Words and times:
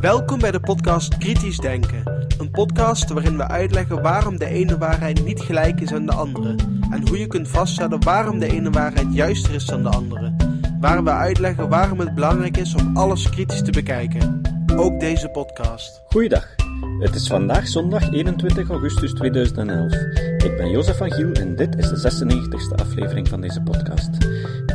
Welkom 0.00 0.38
bij 0.38 0.50
de 0.50 0.60
podcast 0.60 1.18
Kritisch 1.18 1.58
Denken. 1.58 2.26
Een 2.38 2.50
podcast 2.50 3.10
waarin 3.10 3.36
we 3.36 3.48
uitleggen 3.48 4.02
waarom 4.02 4.38
de 4.38 4.46
ene 4.46 4.78
waarheid 4.78 5.24
niet 5.24 5.40
gelijk 5.40 5.80
is 5.80 5.92
aan 5.92 6.06
de 6.06 6.12
andere. 6.12 6.54
En 6.90 7.08
hoe 7.08 7.18
je 7.18 7.26
kunt 7.26 7.48
vaststellen 7.48 8.04
waarom 8.04 8.38
de 8.38 8.52
ene 8.52 8.70
waarheid 8.70 9.14
juister 9.14 9.54
is 9.54 9.64
dan 9.64 9.82
de 9.82 9.88
andere. 9.88 10.32
Waar 10.80 11.04
we 11.04 11.10
uitleggen 11.10 11.68
waarom 11.68 11.98
het 11.98 12.14
belangrijk 12.14 12.56
is 12.56 12.74
om 12.74 12.96
alles 12.96 13.30
kritisch 13.30 13.62
te 13.62 13.70
bekijken. 13.70 14.40
Ook 14.76 15.00
deze 15.00 15.28
podcast. 15.28 16.02
Goeiedag. 16.06 16.54
Het 16.98 17.14
is 17.14 17.26
vandaag 17.26 17.68
zondag 17.68 18.12
21 18.12 18.70
augustus 18.70 19.12
2011. 19.12 19.92
Ik 20.36 20.56
ben 20.56 20.70
Jozef 20.70 20.96
van 20.96 21.12
Giel 21.12 21.32
en 21.32 21.56
dit 21.56 21.76
is 21.76 21.88
de 21.88 22.10
96e 22.10 22.80
aflevering 22.80 23.28
van 23.28 23.40
deze 23.40 23.60
podcast. 23.60 24.10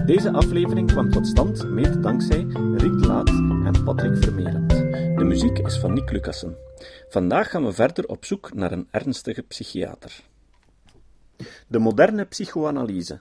Deze 0.08 0.32
aflevering 0.32 0.92
kwam 0.92 1.10
tot 1.10 1.28
stand 1.28 1.70
mede 1.70 2.00
dankzij 2.00 2.46
Riek 2.78 3.00
de 3.00 3.08
Laat 3.08 3.30
en 3.66 3.84
Patrick 3.84 4.24
Vermerend. 4.24 4.70
De 5.18 5.24
muziek 5.24 5.60
is 5.60 5.78
van 5.78 5.94
Nick 5.94 6.12
Lucassen. 6.12 6.58
Vandaag 7.10 7.50
gaan 7.50 7.66
we 7.66 7.74
verder 7.74 8.08
op 8.08 8.26
zoek 8.26 8.54
naar 8.54 8.72
een 8.72 8.88
ernstige 8.92 9.42
psychiater. 9.42 10.24
De 11.68 11.80
moderne 11.80 12.26
psychoanalyse. 12.26 13.20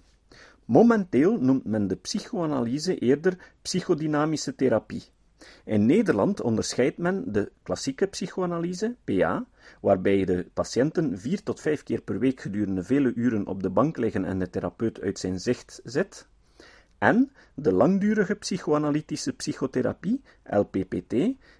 Momenteel 0.64 1.38
noemt 1.40 1.64
men 1.64 1.88
de 1.88 1.96
psychoanalyse 1.96 2.98
eerder 2.98 3.52
psychodynamische 3.62 4.54
therapie. 4.54 5.04
In 5.64 5.86
Nederland 5.86 6.40
onderscheidt 6.40 6.98
men 6.98 7.32
de 7.32 7.52
klassieke 7.62 8.06
psychoanalyse, 8.06 8.96
PA, 9.04 9.46
waarbij 9.80 10.24
de 10.24 10.46
patiënten 10.54 11.18
vier 11.18 11.42
tot 11.42 11.60
vijf 11.60 11.82
keer 11.82 12.00
per 12.00 12.18
week 12.18 12.40
gedurende 12.40 12.82
vele 12.82 13.12
uren 13.14 13.46
op 13.46 13.62
de 13.62 13.70
bank 13.70 13.96
liggen 13.96 14.24
en 14.24 14.38
de 14.38 14.50
therapeut 14.50 15.00
uit 15.00 15.18
zijn 15.18 15.40
zicht 15.40 15.80
zet, 15.84 16.26
en 16.98 17.30
de 17.54 17.72
langdurige 17.72 18.34
psychoanalytische 18.34 19.32
psychotherapie, 19.32 20.22
LPPT, 20.44 21.14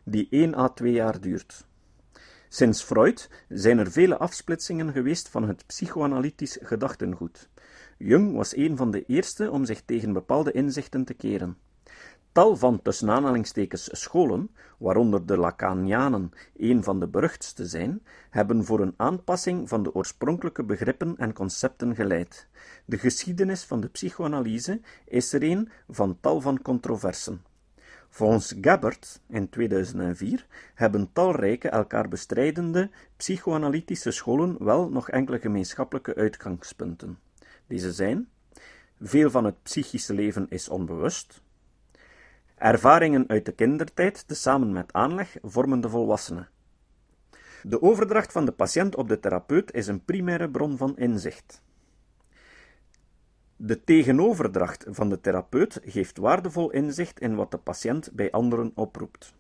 die 0.05 0.27
1 0.31 0.55
à 0.55 0.69
2 0.69 0.93
jaar 0.93 1.21
duurt. 1.21 1.67
Sinds 2.49 2.83
Freud 2.83 3.29
zijn 3.49 3.79
er 3.79 3.91
vele 3.91 4.17
afsplitsingen 4.17 4.93
geweest 4.93 5.29
van 5.29 5.49
het 5.49 5.67
psychoanalytisch 5.67 6.59
gedachtengoed. 6.63 7.49
Jung 7.99 8.37
was 8.37 8.57
een 8.57 8.77
van 8.77 8.91
de 8.91 9.05
eerste 9.05 9.51
om 9.51 9.65
zich 9.65 9.83
tegen 9.85 10.13
bepaalde 10.13 10.53
inzichten 10.53 11.05
te 11.05 11.15
keren. 11.15 11.57
Tal 12.37 12.57
van 12.57 12.83
tussen 12.83 13.11
aanhalingstekens 13.11 13.89
scholen, 13.93 14.51
waaronder 14.79 15.27
de 15.27 15.37
Lacanianen 15.37 16.31
een 16.57 16.83
van 16.83 17.01
de 17.01 17.09
beruchtste 17.09 17.67
zijn, 17.67 18.03
hebben 18.31 18.65
voor 18.65 18.81
een 18.81 18.95
aanpassing 18.97 19.69
van 19.69 19.83
de 19.83 19.95
oorspronkelijke 19.95 20.65
begrippen 20.65 21.17
en 21.17 21.33
concepten 21.33 21.95
geleid. 21.95 22.49
De 22.85 22.99
geschiedenis 22.99 23.65
van 23.65 23.81
de 23.81 23.89
psychoanalyse 23.89 24.81
is 25.05 25.33
er 25.33 25.43
een 25.43 25.69
van 25.89 26.19
tal 26.21 26.41
van 26.41 26.63
controversen. 26.63 27.45
Volgens 28.09 28.55
Gabbert 28.61 29.21
in 29.29 29.49
2004 29.49 30.47
hebben 30.75 31.13
talrijke 31.13 31.69
elkaar 31.69 32.09
bestrijdende 32.09 32.91
psychoanalytische 33.17 34.11
scholen 34.11 34.65
wel 34.65 34.91
nog 34.91 35.11
enkele 35.11 35.39
gemeenschappelijke 35.39 36.15
uitgangspunten. 36.15 37.19
Deze 37.67 37.93
zijn: 37.93 38.29
veel 39.01 39.31
van 39.31 39.45
het 39.45 39.63
psychische 39.63 40.15
leven 40.15 40.47
is 40.49 40.69
onbewust. 40.69 41.45
Ervaringen 42.57 43.29
uit 43.29 43.45
de 43.45 43.53
kindertijd, 43.53 44.29
tezamen 44.29 44.73
met 44.73 44.93
aanleg, 44.93 45.37
vormen 45.43 45.81
de 45.81 45.89
volwassene. 45.89 46.47
De 47.63 47.83
overdracht 47.83 48.33
van 48.33 48.45
de 48.45 48.53
patiënt 48.53 48.97
op 48.97 49.09
de 49.09 49.21
therapeut 49.21 49.73
is 49.73 49.87
een 49.87 50.05
primaire 50.05 50.51
bron 50.51 50.77
van 50.77 50.97
inzicht. 50.97 51.63
De 53.57 53.85
tegenoverdracht 53.85 54.85
van 54.89 55.09
de 55.09 55.21
therapeut 55.21 55.81
geeft 55.85 56.17
waardevol 56.17 56.71
inzicht 56.71 57.21
in 57.21 57.35
wat 57.35 57.51
de 57.51 57.59
patiënt 57.59 58.11
bij 58.13 58.31
anderen 58.31 58.73
oproept. 58.75 59.35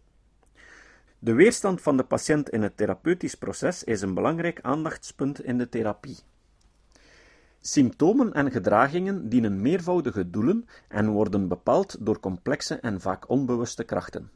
De 1.18 1.32
weerstand 1.32 1.80
van 1.80 1.96
de 1.96 2.04
patiënt 2.04 2.50
in 2.50 2.62
het 2.62 2.76
therapeutisch 2.76 3.34
proces 3.34 3.84
is 3.84 4.00
een 4.00 4.14
belangrijk 4.14 4.60
aandachtspunt 4.62 5.44
in 5.44 5.58
de 5.58 5.68
therapie. 5.68 6.16
Symptomen 7.66 8.32
en 8.32 8.50
gedragingen 8.50 9.28
dienen 9.28 9.60
meervoudige 9.60 10.30
doelen 10.30 10.66
en 10.88 11.08
worden 11.08 11.48
bepaald 11.48 11.96
door 12.00 12.20
complexe 12.20 12.74
en 12.74 13.00
vaak 13.00 13.28
onbewuste 13.28 13.84
krachten. 13.84 14.30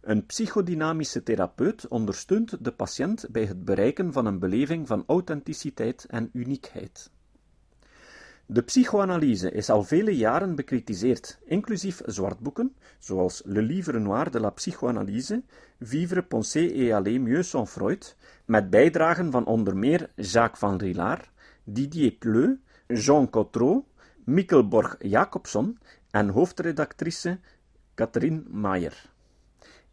Een 0.00 0.26
psychodynamische 0.26 1.22
therapeut 1.22 1.88
ondersteunt 1.88 2.64
de 2.64 2.72
patiënt 2.72 3.26
bij 3.30 3.44
het 3.44 3.64
bereiken 3.64 4.12
van 4.12 4.26
een 4.26 4.38
beleving 4.38 4.86
van 4.86 5.04
authenticiteit 5.06 6.06
en 6.08 6.30
uniekheid. 6.32 7.10
De 8.46 8.62
psychoanalyse 8.62 9.50
is 9.50 9.70
al 9.70 9.82
vele 9.82 10.16
jaren 10.16 10.54
bekritiseerd, 10.54 11.38
inclusief 11.44 12.02
zwartboeken, 12.04 12.74
zoals 12.98 13.42
Le 13.44 13.62
Livre 13.62 13.98
Noir 13.98 14.30
de 14.30 14.40
la 14.40 14.50
Psychoanalyse, 14.50 15.42
Vivre, 15.80 16.22
penser 16.22 16.72
et 16.74 16.92
aller 16.92 17.20
mieux 17.20 17.48
sans 17.48 17.70
Freud, 17.70 18.16
met 18.44 18.70
bijdragen 18.70 19.30
van 19.30 19.46
onder 19.46 19.76
meer 19.76 20.10
Jacques 20.16 20.58
van 20.58 20.76
Rillard, 20.76 21.32
Didier 21.64 22.12
Pleu, 22.12 22.58
Jean 22.88 23.30
Cotreau, 23.30 23.84
Mikkel 24.24 24.68
Borg-Jacobson 24.68 25.78
en 26.10 26.28
hoofdredactrice 26.28 27.38
Catherine 27.94 28.42
Mayer. 28.48 29.12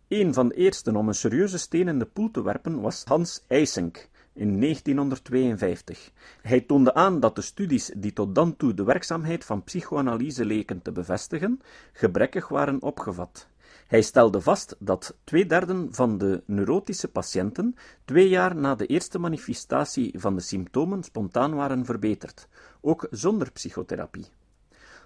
Een 0.08 0.34
van 0.34 0.48
de 0.48 0.56
eersten 0.56 0.96
om 0.96 1.08
een 1.08 1.16
serieuze 1.16 1.58
steen 1.58 1.88
in 1.88 2.00
de 2.00 2.06
poel 2.06 2.32
te 2.32 2.44
werpen 2.44 2.82
was 2.82 3.04
Hans 3.04 3.44
Eysenck 3.48 4.10
in 4.34 4.60
1952. 4.60 6.12
Hij 6.42 6.62
toonde 6.62 6.94
aan 6.94 7.20
dat 7.20 7.36
de 7.36 7.42
studies 7.42 7.92
die 7.96 8.14
tot 8.14 8.36
dan 8.36 8.56
toe 8.58 8.74
de 8.74 8.84
werkzaamheid 8.84 9.46
van 9.46 9.64
psychoanalyse 9.64 10.46
leken 10.46 10.82
te 10.82 10.92
bevestigen, 10.92 11.62
gebrekkig 11.92 12.48
waren 12.48 12.82
opgevat. 12.82 13.51
Hij 13.92 14.02
stelde 14.02 14.42
vast 14.42 14.76
dat 14.80 15.18
twee 15.24 15.46
derden 15.46 15.88
van 15.94 16.18
de 16.18 16.44
neurotische 16.46 17.08
patiënten 17.08 17.76
twee 18.06 18.30
jaar 18.30 18.56
na 18.56 18.76
de 18.76 18.86
eerste 18.86 19.20
manifestatie 19.20 20.20
van 20.20 20.36
de 20.36 20.42
symptomen 20.42 21.04
spontaan 21.04 21.56
waren 21.56 21.86
verbeterd, 21.86 22.48
ook 22.82 23.08
zonder 23.10 23.52
psychotherapie. 23.52 24.26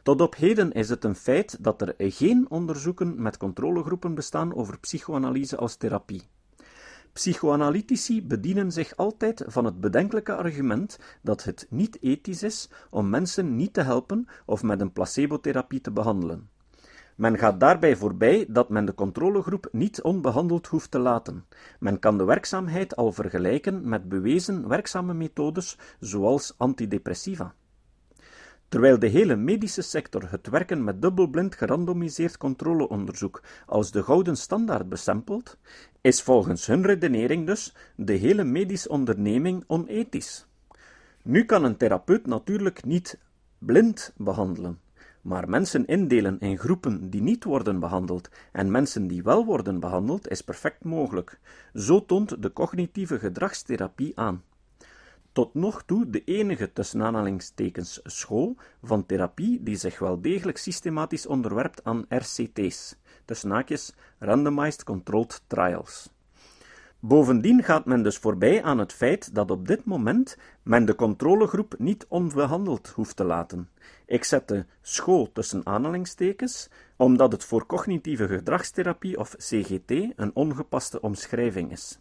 Tot 0.03 0.21
op 0.21 0.35
heden 0.35 0.71
is 0.71 0.89
het 0.89 1.03
een 1.03 1.15
feit 1.15 1.63
dat 1.63 1.81
er 1.81 1.93
geen 1.97 2.49
onderzoeken 2.49 3.21
met 3.21 3.37
controlegroepen 3.37 4.15
bestaan 4.15 4.55
over 4.55 4.79
psychoanalyse 4.79 5.57
als 5.57 5.75
therapie. 5.75 6.21
Psychoanalytici 7.13 8.25
bedienen 8.25 8.71
zich 8.71 8.95
altijd 8.95 9.43
van 9.47 9.65
het 9.65 9.79
bedenkelijke 9.79 10.35
argument 10.35 10.99
dat 11.21 11.43
het 11.43 11.67
niet 11.69 11.97
ethisch 12.01 12.43
is 12.43 12.69
om 12.89 13.09
mensen 13.09 13.55
niet 13.55 13.73
te 13.73 13.81
helpen 13.81 14.27
of 14.45 14.63
met 14.63 14.81
een 14.81 14.93
placebotherapie 14.93 15.81
te 15.81 15.91
behandelen. 15.91 16.49
Men 17.15 17.37
gaat 17.37 17.59
daarbij 17.59 17.95
voorbij 17.95 18.45
dat 18.47 18.69
men 18.69 18.85
de 18.85 18.93
controlegroep 18.93 19.67
niet 19.71 20.01
onbehandeld 20.01 20.67
hoeft 20.67 20.91
te 20.91 20.99
laten. 20.99 21.45
Men 21.79 21.99
kan 21.99 22.17
de 22.17 22.23
werkzaamheid 22.23 22.95
al 22.95 23.11
vergelijken 23.11 23.89
met 23.89 24.09
bewezen 24.09 24.67
werkzame 24.67 25.13
methodes 25.13 25.77
zoals 25.99 26.53
antidepressiva. 26.57 27.53
Terwijl 28.67 28.99
de 28.99 29.07
hele 29.07 29.35
medische 29.35 29.81
sector 29.81 30.31
het 30.31 30.49
werken 30.49 30.83
met 30.83 31.01
dubbelblind 31.01 31.55
gerandomiseerd 31.55 32.37
controleonderzoek 32.37 33.43
als 33.65 33.91
de 33.91 34.03
gouden 34.03 34.37
standaard 34.37 34.89
bestempelt, 34.89 35.57
is 36.01 36.21
volgens 36.21 36.65
hun 36.65 36.85
redenering 36.85 37.45
dus 37.45 37.75
de 37.95 38.13
hele 38.13 38.43
medische 38.43 38.89
onderneming 38.89 39.63
onethisch. 39.67 40.47
Nu 41.21 41.45
kan 41.45 41.63
een 41.63 41.77
therapeut 41.77 42.25
natuurlijk 42.25 42.85
niet 42.85 43.19
blind 43.57 44.13
behandelen, 44.17 44.79
maar 45.25 45.49
mensen 45.49 45.85
indelen 45.85 46.39
in 46.39 46.57
groepen 46.57 47.09
die 47.09 47.21
niet 47.21 47.43
worden 47.43 47.79
behandeld 47.79 48.29
en 48.51 48.71
mensen 48.71 49.07
die 49.07 49.23
wel 49.23 49.45
worden 49.45 49.79
behandeld 49.79 50.29
is 50.29 50.41
perfect 50.41 50.83
mogelijk. 50.83 51.39
Zo 51.73 52.05
toont 52.05 52.41
de 52.41 52.53
cognitieve 52.53 53.19
gedragstherapie 53.19 54.19
aan 54.19 54.43
tot 55.35 55.53
nog 55.53 55.83
toe 55.83 56.09
de 56.09 56.23
enige 56.23 56.73
tussen 56.73 57.03
aanhalingstekens 57.03 57.99
school 58.03 58.55
van 58.83 59.05
therapie 59.05 59.63
die 59.63 59.75
zich 59.75 59.99
wel 59.99 60.21
degelijk 60.21 60.57
systematisch 60.57 61.25
onderwerpt 61.25 61.83
aan 61.83 62.05
RCT's, 62.09 62.95
tussen 63.25 63.51
haakjes 63.51 63.93
Randomized 64.19 64.83
Controlled 64.83 65.41
Trials. 65.47 66.09
Bovendien 66.99 67.63
gaat 67.63 67.85
men 67.85 68.03
dus 68.03 68.17
voorbij 68.17 68.63
aan 68.63 68.77
het 68.77 68.93
feit 68.93 69.35
dat 69.35 69.51
op 69.51 69.67
dit 69.67 69.85
moment 69.85 70.37
men 70.63 70.85
de 70.85 70.95
controlegroep 70.95 71.75
niet 71.77 72.05
onbehandeld 72.07 72.87
hoeft 72.87 73.15
te 73.15 73.23
laten. 73.23 73.69
Ik 74.05 74.23
zet 74.23 74.47
de 74.47 74.65
school 74.81 75.31
tussen 75.31 75.65
aanhalingstekens, 75.65 76.69
omdat 76.95 77.31
het 77.31 77.43
voor 77.43 77.65
cognitieve 77.65 78.27
gedragstherapie 78.27 79.19
of 79.19 79.35
CGT 79.37 79.91
een 80.15 80.31
ongepaste 80.33 81.01
omschrijving 81.01 81.71
is. 81.71 81.99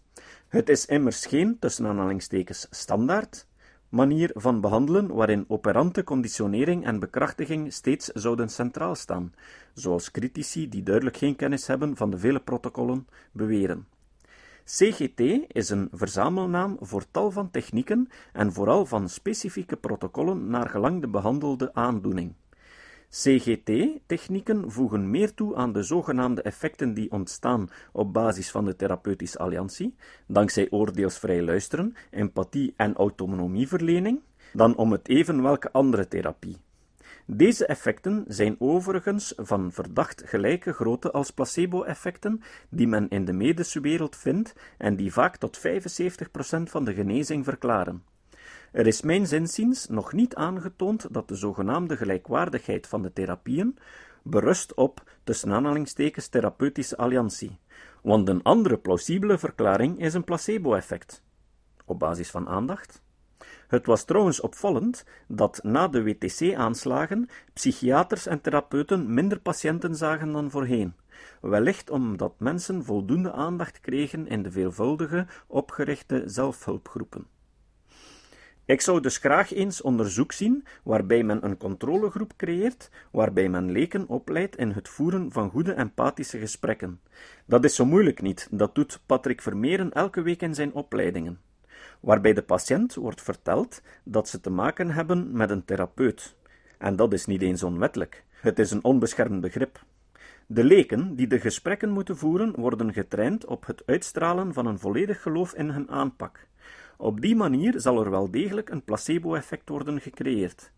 Het 0.49 0.69
is 0.69 0.87
immers 0.87 1.27
geen, 1.27 1.59
tussen 1.59 1.87
aanhalingstekens, 1.87 2.67
standaard 2.71 3.47
manier 3.95 4.31
van 4.35 4.61
behandelen 4.61 5.15
waarin 5.15 5.45
operante 5.49 6.05
conditionering 6.05 6.85
en 6.85 6.99
bekrachtiging 6.99 7.73
steeds 7.73 8.07
zouden 8.07 8.49
centraal 8.49 8.95
staan, 8.95 9.35
zoals 9.75 10.11
critici 10.11 10.69
die 10.69 10.83
duidelijk 10.83 11.17
geen 11.17 11.37
kennis 11.37 11.67
hebben 11.67 11.97
van 11.97 12.11
de 12.11 12.19
vele 12.19 12.41
protocollen 12.41 13.07
beweren. 13.33 13.87
CGT 14.65 15.21
is 15.49 15.71
een 15.71 15.89
verzamelnaam 15.93 16.77
voor 16.81 17.05
tal 17.11 17.31
van 17.31 17.51
technieken 17.51 18.09
en 18.33 18.53
vooral 18.53 18.87
van 18.87 19.09
specifieke 19.09 19.77
protocollen 19.77 20.47
naar 20.51 20.69
gelang 20.69 21.01
de 21.01 21.09
behandelde 21.09 21.75
aandoening. 21.75 22.35
CGT-technieken 23.09 24.71
voegen 24.71 25.11
meer 25.11 25.35
toe 25.35 25.57
aan 25.57 25.73
de 25.73 25.83
zogenaamde 25.83 26.43
effecten 26.43 26.95
die 26.95 27.11
ontstaan 27.11 27.69
op 27.93 28.13
basis 28.13 28.51
van 28.51 28.65
de 28.65 28.77
therapeutische 28.77 29.39
alliantie, 29.39 29.95
dankzij 30.27 30.67
oordeelsvrij 30.71 31.43
luisteren, 31.43 31.95
empathie 32.11 32.75
en 32.77 32.95
autonomieverlening, 32.95 34.21
dan 34.53 34.77
om 34.77 34.93
het 34.93 35.09
even 35.09 35.43
welke 35.43 35.73
andere 35.73 36.09
therapie. 36.09 36.57
Deze 37.27 37.67
effecten 37.67 38.25
zijn 38.29 38.57
overigens 38.59 39.33
van 39.37 39.73
verdacht 39.73 40.23
gelijke 40.27 40.73
grootte 40.73 41.11
als 41.11 41.31
placebo-effecten 41.31 42.43
die 42.69 42.87
men 42.87 43.09
in 43.09 43.25
de 43.25 43.33
medische 43.33 43.81
wereld 43.81 44.17
vindt 44.17 44.55
en 44.79 44.97
die 44.97 45.13
vaak 45.13 45.37
tot 45.37 45.59
75% 45.59 45.63
van 46.63 46.85
de 46.85 46.95
genezing 46.95 47.45
verklaren. 47.45 48.03
Er 48.73 48.87
is 48.87 49.03
mijn 49.03 49.27
nog 49.89 50.13
niet 50.13 50.35
aangetoond 50.35 51.07
dat 51.11 51.29
de 51.29 51.35
zogenaamde 51.35 51.97
gelijkwaardigheid 51.97 52.87
van 52.87 53.03
de 53.03 53.13
therapieën 53.13 53.79
berust 54.23 54.75
op 54.75 55.03
tussen 55.25 55.53
aanhalingstekens 55.53 56.29
therapeutische 56.29 56.97
alliantie, 56.97 57.59
want 58.03 58.29
een 58.29 58.43
andere 58.43 58.79
plausibele 58.79 59.39
verklaring 59.39 60.01
is 60.01 60.15
een 60.15 60.25
placebo-effect. 60.25 61.23
Op 61.85 61.99
basis 61.99 62.31
van 62.31 62.49
aandacht? 62.49 63.04
Het 63.69 63.87
was 63.87 64.05
trouwens 64.05 64.41
opvallend 64.41 65.05
dat 65.29 65.61
na 65.63 65.89
de 65.89 66.03
WTC-aanslagen 66.03 67.29
psychiaters 67.53 68.27
en 68.27 68.41
therapeuten 68.41 69.15
minder 69.15 69.41
patiënten 69.41 69.95
zagen 69.97 70.33
dan 70.33 70.51
voorheen, 70.51 70.95
wellicht 71.41 71.91
omdat 71.91 72.35
mensen 72.39 72.85
voldoende 72.85 73.33
aandacht 73.33 73.81
kregen 73.81 74.27
in 74.27 74.43
de 74.43 74.51
veelvuldige 74.51 75.27
opgerichte 75.47 76.23
zelfhulpgroepen. 76.27 77.27
Ik 78.67 78.81
zou 78.81 79.01
dus 79.01 79.17
graag 79.17 79.53
eens 79.53 79.83
onderzoek 79.83 80.33
zien 80.33 80.65
waarbij 80.85 81.23
men 81.23 81.45
een 81.45 81.57
controlegroep 81.57 82.33
creëert, 82.37 82.91
waarbij 83.13 83.49
men 83.49 83.71
leken 83.71 84.09
opleidt 84.09 84.57
in 84.57 84.71
het 84.71 84.89
voeren 84.89 85.33
van 85.33 85.51
goede 85.51 85.73
empathische 85.73 86.39
gesprekken. 86.39 87.01
Dat 87.47 87.65
is 87.65 87.75
zo 87.75 87.85
moeilijk 87.85 88.23
niet, 88.23 88.49
dat 88.51 88.75
doet 88.75 89.01
Patrick 89.07 89.43
Vermeeren 89.43 89.93
elke 89.93 90.23
week 90.23 90.43
in 90.43 90.55
zijn 90.55 90.73
opleidingen. 90.73 91.41
Waarbij 92.05 92.33
de 92.33 92.43
patiënt 92.43 92.95
wordt 92.95 93.23
verteld 93.23 93.83
dat 94.03 94.29
ze 94.29 94.41
te 94.41 94.51
maken 94.51 94.91
hebben 94.91 95.37
met 95.37 95.51
een 95.51 95.65
therapeut. 95.65 96.37
En 96.79 96.97
dat 96.97 97.13
is 97.13 97.27
niet 97.27 97.43
eens 97.43 97.63
onwettelijk, 97.63 98.25
het 98.31 98.59
is 98.59 98.71
een 98.71 98.85
onbeschermd 98.85 99.41
begrip. 99.41 99.85
De 100.47 100.65
leken 100.65 101.15
die 101.17 101.27
de 101.27 101.41
gesprekken 101.41 101.91
moeten 101.91 102.17
voeren, 102.17 102.53
worden 102.57 102.93
getraind 102.93 103.47
op 103.47 103.67
het 103.67 103.83
uitstralen 103.87 104.53
van 104.53 104.67
een 104.67 104.79
volledig 104.79 105.23
geloof 105.23 105.55
in 105.55 105.71
hun 105.71 105.91
aanpak. 105.91 106.47
Op 106.97 107.21
die 107.21 107.37
manier 107.37 107.81
zal 107.81 108.05
er 108.05 108.11
wel 108.11 108.31
degelijk 108.31 108.71
een 108.71 108.85
placebo-effect 108.85 109.69
worden 109.69 110.01
gecreëerd. 110.01 110.73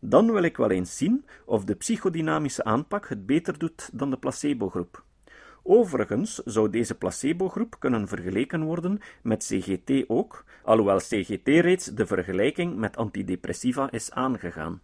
Dan 0.00 0.32
wil 0.32 0.42
ik 0.42 0.56
wel 0.56 0.70
eens 0.70 0.96
zien 0.96 1.24
of 1.44 1.64
de 1.64 1.74
psychodynamische 1.74 2.64
aanpak 2.64 3.08
het 3.08 3.26
beter 3.26 3.58
doet 3.58 3.90
dan 3.92 4.10
de 4.10 4.18
placebo-groep. 4.18 5.06
Overigens 5.70 6.34
zou 6.44 6.70
deze 6.70 6.94
placebo-groep 6.94 7.76
kunnen 7.78 8.08
vergeleken 8.08 8.62
worden 8.62 9.00
met 9.22 9.44
CGT 9.44 10.04
ook, 10.06 10.44
alhoewel 10.62 10.98
CGT 10.98 11.48
reeds 11.48 11.86
de 11.86 12.06
vergelijking 12.06 12.76
met 12.76 12.96
antidepressiva 12.96 13.90
is 13.90 14.10
aangegaan. 14.10 14.80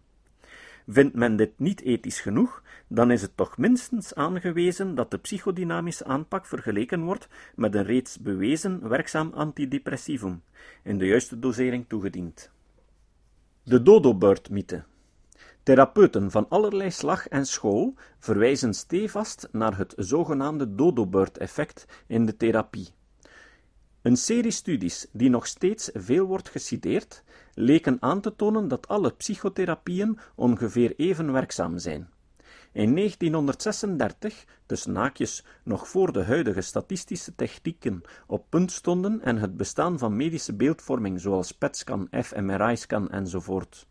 Vindt 0.87 1.15
men 1.15 1.35
dit 1.35 1.59
niet 1.59 1.81
ethisch 1.81 2.19
genoeg, 2.19 2.63
dan 2.87 3.11
is 3.11 3.21
het 3.21 3.37
toch 3.37 3.57
minstens 3.57 4.15
aangewezen 4.15 4.95
dat 4.95 5.11
de 5.11 5.17
psychodynamische 5.17 6.05
aanpak 6.05 6.45
vergeleken 6.45 7.03
wordt 7.03 7.27
met 7.55 7.75
een 7.75 7.85
reeds 7.85 8.19
bewezen 8.19 8.89
werkzaam 8.89 9.31
antidepressivum, 9.33 10.41
in 10.83 10.97
de 10.97 11.05
juiste 11.05 11.39
dosering 11.39 11.85
toegediend. 11.87 12.51
De 13.63 13.81
dodo-bird-mythe 13.83 14.83
Therapeuten 15.65 16.31
van 16.31 16.49
allerlei 16.49 16.91
slag 16.91 17.27
en 17.27 17.45
school 17.45 17.93
verwijzen 18.19 18.73
stevast 18.73 19.47
naar 19.51 19.77
het 19.77 19.93
zogenaamde 19.97 20.75
dodo-bird-effect 20.75 21.85
in 22.07 22.25
de 22.25 22.37
therapie. 22.37 22.87
Een 24.01 24.17
serie 24.17 24.51
studies, 24.51 25.07
die 25.11 25.29
nog 25.29 25.47
steeds 25.47 25.89
veel 25.93 26.25
wordt 26.25 26.49
geciteerd, 26.49 27.23
leken 27.53 27.97
aan 27.99 28.21
te 28.21 28.35
tonen 28.35 28.67
dat 28.67 28.87
alle 28.87 29.13
psychotherapieën 29.13 30.19
ongeveer 30.35 30.93
even 30.97 31.31
werkzaam 31.31 31.77
zijn. 31.77 32.09
In 32.71 32.95
1936, 32.95 34.45
dus 34.65 34.85
naakjes 34.85 35.45
nog 35.63 35.87
voor 35.87 36.11
de 36.11 36.23
huidige 36.23 36.61
statistische 36.61 37.35
technieken 37.35 38.01
op 38.27 38.45
punt 38.49 38.71
stonden 38.71 39.21
en 39.21 39.37
het 39.37 39.57
bestaan 39.57 39.99
van 39.99 40.15
medische 40.15 40.53
beeldvorming 40.53 41.21
zoals 41.21 41.51
PET-scan, 41.51 42.07
fMRI-scan 42.11 43.09
enzovoort, 43.09 43.87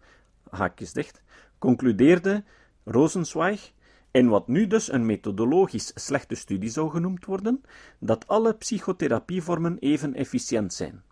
haakjes 0.50 0.92
dicht, 0.92 1.22
concludeerde 1.58 2.44
Rosenzweig 2.84 3.72
in 4.10 4.28
wat 4.28 4.48
nu 4.48 4.66
dus 4.66 4.92
een 4.92 5.06
methodologisch 5.06 5.92
slechte 5.94 6.34
studie 6.34 6.70
zou 6.70 6.90
genoemd 6.90 7.24
worden, 7.24 7.62
dat 7.98 8.26
alle 8.26 8.54
psychotherapievormen 8.54 9.78
even 9.78 10.14
efficiënt 10.14 10.72
zijn. 10.72 11.02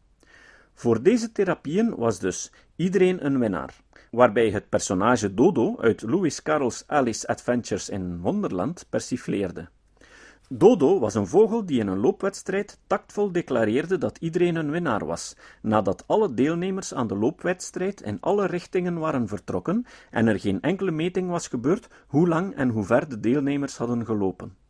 Voor 0.75 1.03
deze 1.03 1.33
therapieën 1.33 1.95
was 1.97 2.19
dus 2.19 2.53
iedereen 2.77 3.25
een 3.25 3.39
winnaar, 3.39 3.81
waarbij 4.11 4.51
het 4.51 4.69
personage 4.69 5.35
Dodo 5.35 5.77
uit 5.79 6.03
Lewis 6.03 6.43
Carroll's 6.43 6.85
Alice 6.87 7.27
Adventures 7.27 7.89
in 7.89 8.21
Wonderland 8.21 8.87
persifleerde. 8.89 9.69
Dodo 10.49 10.99
was 10.99 11.15
een 11.15 11.27
vogel 11.27 11.67
die 11.67 11.81
in 11.81 11.87
een 11.87 11.99
loopwedstrijd 11.99 12.79
tactvol 12.87 13.33
declareerde 13.33 13.99
dat 13.99 14.19
iedereen 14.19 14.57
een 14.57 14.71
winnaar 14.71 15.07
was, 15.07 15.37
nadat 15.63 16.05
alle 16.07 16.35
deelnemers 16.35 16.95
aan 16.95 17.07
de 17.07 17.17
loopwedstrijd 17.17 18.01
in 18.01 18.21
alle 18.21 18.47
richtingen 18.47 18.99
waren 18.99 19.29
vertrokken 19.29 19.87
en 20.11 20.27
er 20.27 20.41
geen 20.41 20.61
enkele 20.61 20.91
meting 20.91 21.31
was 21.31 21.49
gebeurd 21.49 21.89
hoe 22.07 22.29
lang 22.29 22.55
en 22.55 22.69
hoe 22.69 22.85
ver 22.85 23.09
de 23.09 23.21
deelnemers 23.21 23.77
hadden 23.77 24.05
gelopen. 24.05 24.62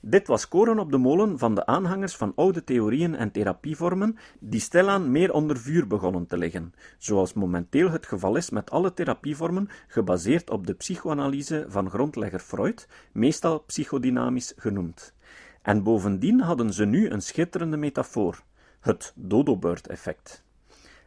Dit 0.00 0.26
was 0.26 0.48
koren 0.48 0.78
op 0.78 0.90
de 0.90 0.98
molen 0.98 1.38
van 1.38 1.54
de 1.54 1.66
aanhangers 1.66 2.16
van 2.16 2.32
oude 2.34 2.64
theorieën 2.64 3.14
en 3.14 3.30
therapievormen, 3.30 4.16
die 4.40 4.60
stilaan 4.60 5.10
meer 5.10 5.32
onder 5.32 5.56
vuur 5.56 5.86
begonnen 5.86 6.26
te 6.26 6.38
liggen, 6.38 6.74
zoals 6.98 7.32
momenteel 7.32 7.90
het 7.90 8.06
geval 8.06 8.36
is 8.36 8.50
met 8.50 8.70
alle 8.70 8.94
therapievormen 8.94 9.68
gebaseerd 9.88 10.50
op 10.50 10.66
de 10.66 10.74
psychoanalyse 10.74 11.64
van 11.68 11.90
grondlegger 11.90 12.38
Freud, 12.38 12.88
meestal 13.12 13.58
psychodynamisch 13.58 14.52
genoemd. 14.56 15.14
En 15.62 15.82
bovendien 15.82 16.40
hadden 16.40 16.72
ze 16.72 16.84
nu 16.84 17.10
een 17.10 17.22
schitterende 17.22 17.76
metafoor: 17.76 18.42
het 18.80 19.12
dodo-bird-effect. 19.16 20.44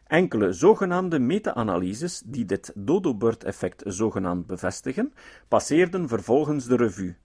Enkele 0.06 0.52
zogenaamde 0.52 1.18
meta-analyses 1.18 2.22
die 2.24 2.44
dit 2.44 2.72
dodo-bird-effect 2.74 3.82
zogenaamd 3.86 4.46
bevestigen, 4.46 5.12
passeerden 5.48 6.08
vervolgens 6.08 6.66
de 6.66 6.76
revue. 6.76 7.16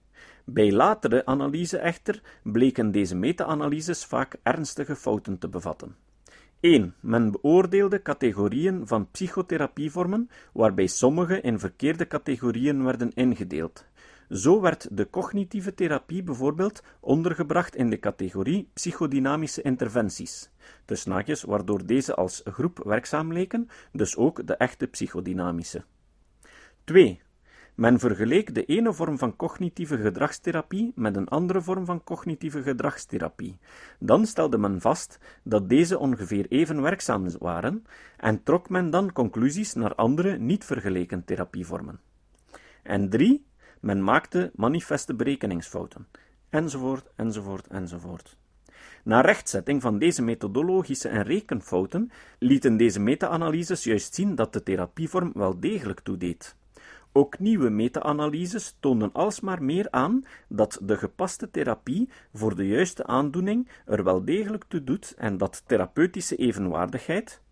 Bij 0.50 0.72
latere 0.72 1.26
analyse 1.26 1.78
echter 1.78 2.22
bleken 2.42 2.90
deze 2.90 3.16
meta-analyses 3.16 4.04
vaak 4.04 4.36
ernstige 4.42 4.96
fouten 4.96 5.38
te 5.38 5.48
bevatten. 5.48 5.96
1. 6.60 6.94
Men 7.00 7.30
beoordeelde 7.30 8.02
categorieën 8.02 8.86
van 8.86 9.10
psychotherapievormen, 9.10 10.30
waarbij 10.52 10.86
sommige 10.86 11.40
in 11.40 11.58
verkeerde 11.58 12.06
categorieën 12.06 12.84
werden 12.84 13.12
ingedeeld. 13.14 13.86
Zo 14.30 14.60
werd 14.60 14.96
de 14.96 15.10
cognitieve 15.10 15.74
therapie 15.74 16.22
bijvoorbeeld 16.22 16.82
ondergebracht 17.00 17.76
in 17.76 17.90
de 17.90 17.98
categorie 17.98 18.70
psychodynamische 18.72 19.62
interventies, 19.62 20.50
dus 20.84 21.04
waardoor 21.42 21.86
deze 21.86 22.14
als 22.14 22.40
groep 22.44 22.80
werkzaam 22.84 23.32
leken, 23.32 23.68
dus 23.92 24.16
ook 24.16 24.46
de 24.46 24.54
echte 24.54 24.86
psychodynamische. 24.86 25.84
2. 26.84 27.20
Men 27.78 27.98
vergeleek 27.98 28.54
de 28.54 28.64
ene 28.64 28.92
vorm 28.92 29.18
van 29.18 29.36
cognitieve 29.36 29.98
gedragstherapie 29.98 30.92
met 30.94 31.16
een 31.16 31.28
andere 31.28 31.62
vorm 31.62 31.84
van 31.84 32.04
cognitieve 32.04 32.62
gedragstherapie. 32.62 33.58
Dan 33.98 34.26
stelde 34.26 34.58
men 34.58 34.80
vast 34.80 35.18
dat 35.42 35.68
deze 35.68 35.98
ongeveer 35.98 36.46
even 36.48 36.82
werkzaam 36.82 37.28
waren 37.38 37.84
en 38.16 38.42
trok 38.42 38.68
men 38.68 38.90
dan 38.90 39.12
conclusies 39.12 39.74
naar 39.74 39.94
andere 39.94 40.38
niet 40.38 40.64
vergeleken 40.64 41.24
therapievormen. 41.24 42.00
En 42.82 43.08
drie, 43.10 43.46
men 43.80 44.04
maakte 44.04 44.50
manifeste 44.54 45.14
berekeningsfouten, 45.14 46.06
enzovoort, 46.48 47.10
enzovoort, 47.16 47.66
enzovoort. 47.66 48.36
Na 49.04 49.20
rechtzetting 49.20 49.82
van 49.82 49.98
deze 49.98 50.22
methodologische 50.22 51.08
en 51.08 51.22
rekenfouten 51.22 52.10
lieten 52.38 52.76
deze 52.76 53.00
meta-analyses 53.00 53.84
juist 53.84 54.14
zien 54.14 54.34
dat 54.34 54.52
de 54.52 54.62
therapievorm 54.62 55.30
wel 55.34 55.60
degelijk 55.60 56.00
toedeed. 56.00 56.56
Ook 57.18 57.38
nieuwe 57.38 57.70
meta-analyses 57.70 58.76
toonden 58.80 59.12
alsmaar 59.12 59.62
meer 59.62 59.90
aan 59.90 60.24
dat 60.48 60.78
de 60.82 60.96
gepaste 60.96 61.50
therapie 61.50 62.08
voor 62.32 62.56
de 62.56 62.66
juiste 62.66 63.06
aandoening 63.06 63.68
er 63.86 64.04
wel 64.04 64.24
degelijk 64.24 64.64
toe 64.68 64.84
doet 64.84 65.14
en 65.16 65.36
dat 65.36 65.62
therapeutische 65.66 66.36
evenwaardigheid, 66.36 67.42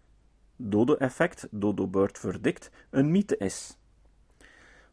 dodo-effect, 0.57 1.49
dodo-bird 1.51 2.19
verdict, 2.19 2.71
een 2.91 3.11
mythe 3.11 3.37
is. 3.37 3.79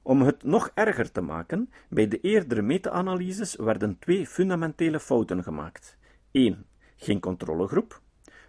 Om 0.01 0.21
het 0.21 0.43
nog 0.43 0.71
erger 0.73 1.11
te 1.11 1.21
maken, 1.21 1.69
bij 1.89 2.07
de 2.07 2.19
eerdere 2.19 2.61
meta-analyses 2.61 3.55
werden 3.55 3.99
twee 3.99 4.27
fundamentele 4.27 4.99
fouten 4.99 5.43
gemaakt. 5.43 5.97
1. 6.31 6.65
Geen 6.95 7.19
controlegroep. 7.19 8.02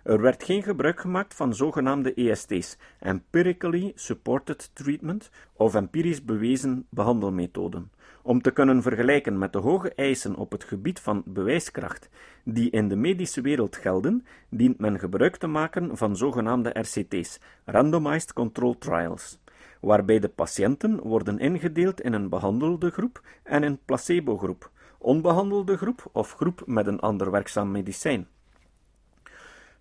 Er 0.04 0.20
werd 0.20 0.44
geen 0.44 0.62
gebruik 0.62 1.00
gemaakt 1.00 1.34
van 1.34 1.54
zogenaamde 1.54 2.14
EST's, 2.14 2.76
Empirically 3.00 3.92
Supported 3.94 4.70
Treatment, 4.74 5.30
of 5.52 5.74
empirisch 5.74 6.24
bewezen 6.24 6.86
behandelmethoden. 6.90 7.90
Om 8.22 8.42
te 8.42 8.50
kunnen 8.50 8.82
vergelijken 8.82 9.38
met 9.38 9.52
de 9.52 9.58
hoge 9.58 9.94
eisen 9.94 10.34
op 10.34 10.52
het 10.52 10.64
gebied 10.64 11.00
van 11.00 11.22
bewijskracht 11.26 12.08
die 12.42 12.70
in 12.70 12.88
de 12.88 12.96
medische 12.96 13.40
wereld 13.40 13.76
gelden, 13.76 14.26
dient 14.48 14.78
men 14.78 14.98
gebruik 14.98 15.36
te 15.36 15.46
maken 15.46 15.96
van 15.96 16.16
zogenaamde 16.16 16.70
RCT's, 16.80 17.40
Randomized 17.64 18.32
Control 18.32 18.78
Trials, 18.78 19.38
waarbij 19.80 20.18
de 20.18 20.28
patiënten 20.28 21.00
worden 21.00 21.38
ingedeeld 21.38 22.00
in 22.00 22.12
een 22.12 22.28
behandelde 22.28 22.90
groep 22.90 23.22
en 23.42 23.62
een 23.62 23.78
placebo-groep, 23.84 24.70
onbehandelde 24.98 25.76
groep 25.76 26.08
of 26.12 26.32
groep 26.32 26.62
met 26.66 26.86
een 26.86 27.00
ander 27.00 27.30
werkzaam 27.30 27.70
medicijn. 27.70 28.28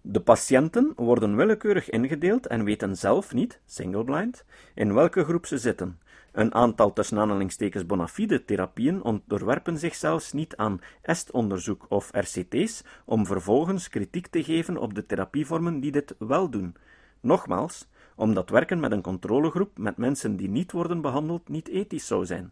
De 0.06 0.20
patiënten 0.20 0.94
worden 0.96 1.36
willekeurig 1.36 1.90
ingedeeld 1.90 2.48
en 2.48 2.64
weten 2.64 2.96
zelf 2.96 3.34
niet, 3.34 3.60
single 3.66 4.04
blind, 4.04 4.46
in 4.74 4.94
welke 4.94 5.24
groep 5.24 5.46
ze 5.46 5.58
zitten. 5.58 6.00
Een 6.32 6.54
aantal 6.54 6.94
tussen 6.94 7.20
aanhalingstekens 7.20 7.86
bona 7.86 8.08
fide 8.08 8.46
therapieën 8.46 9.04
onderwerpen 9.04 9.78
zich 9.78 9.96
zelfs 9.96 10.34
niet 10.34 10.56
aan 10.56 10.82
EST-onderzoek 11.02 11.86
of 11.90 12.10
RCT's 12.12 12.84
om 13.06 13.26
vervolgens 13.26 13.90
kritiek 13.90 14.28
te 14.28 14.44
geven 14.44 14.78
op 14.78 14.94
de 14.94 15.06
therapievormen 15.06 15.80
die 15.80 15.92
dit 15.92 16.16
wel 16.20 16.50
doen. 16.50 16.76
Nogmaals, 17.20 17.88
omdat 18.16 18.50
werken 18.50 18.80
met 18.80 18.92
een 18.92 19.02
controlegroep 19.02 19.78
met 19.78 19.98
mensen 19.98 20.36
die 20.36 20.50
niet 20.50 20.72
worden 20.72 21.02
behandeld 21.02 21.50
niet 21.50 21.68
ethisch 21.68 22.08
zou 22.08 22.26
zijn. 22.26 22.52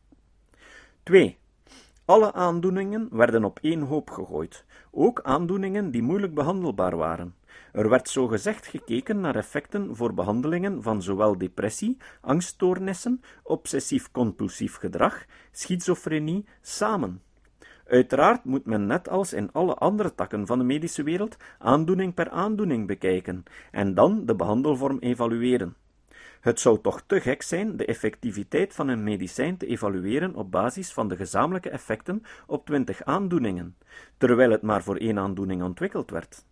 2. 1.04 1.38
Alle 2.12 2.34
aandoeningen 2.34 3.08
werden 3.12 3.44
op 3.44 3.60
één 3.62 3.82
hoop 3.82 4.10
gegooid, 4.10 4.66
ook 4.92 5.22
aandoeningen 5.22 5.92
die 5.92 6.02
moeilijk 6.02 6.34
behandelbaar 6.34 6.98
waren. 6.98 7.36
Er 7.72 7.90
werd 7.90 8.10
zogezegd 8.10 8.68
gekeken 8.68 9.20
naar 9.20 9.36
effecten 9.36 9.96
voor 9.96 10.14
behandelingen 10.14 10.84
van 10.84 11.02
zowel 11.02 11.38
depressie, 11.38 11.98
angststoornissen, 12.22 13.22
obsessief-compulsief 13.44 14.76
gedrag, 14.76 15.26
schizofrenie 15.52 16.46
samen. 16.62 17.22
Uiteraard 17.88 18.44
moet 18.44 18.66
men 18.66 18.86
net 18.86 19.10
als 19.10 19.34
in 19.34 19.52
alle 19.52 19.74
andere 19.74 20.16
takken 20.16 20.48
van 20.48 20.58
de 20.58 20.64
medische 20.64 21.04
wereld 21.04 21.38
aandoening 21.60 22.14
per 22.14 22.30
aandoening 22.30 22.88
bekijken 22.88 23.44
en 23.72 23.94
dan 23.94 24.26
de 24.26 24.36
behandelvorm 24.36 24.98
evalueren. 25.00 25.76
Het 26.42 26.60
zou 26.60 26.82
toch 26.82 27.04
te 27.06 27.22
gek 27.22 27.42
zijn 27.42 27.78
de 27.78 27.86
effectiviteit 27.86 28.74
van 28.74 28.88
een 28.88 29.04
medicijn 29.04 29.58
te 29.58 29.66
evalueren 29.66 30.36
op 30.36 30.52
basis 30.52 30.94
van 30.94 31.08
de 31.08 31.16
gezamenlijke 31.16 31.70
effecten 31.70 32.24
op 32.48 32.66
twintig 32.66 33.04
aandoeningen, 33.04 33.78
terwijl 34.18 34.52
het 34.52 34.62
maar 34.62 34.84
voor 34.84 34.96
één 34.96 35.20
aandoening 35.20 35.64
ontwikkeld 35.64 36.12
werd. 36.12 36.46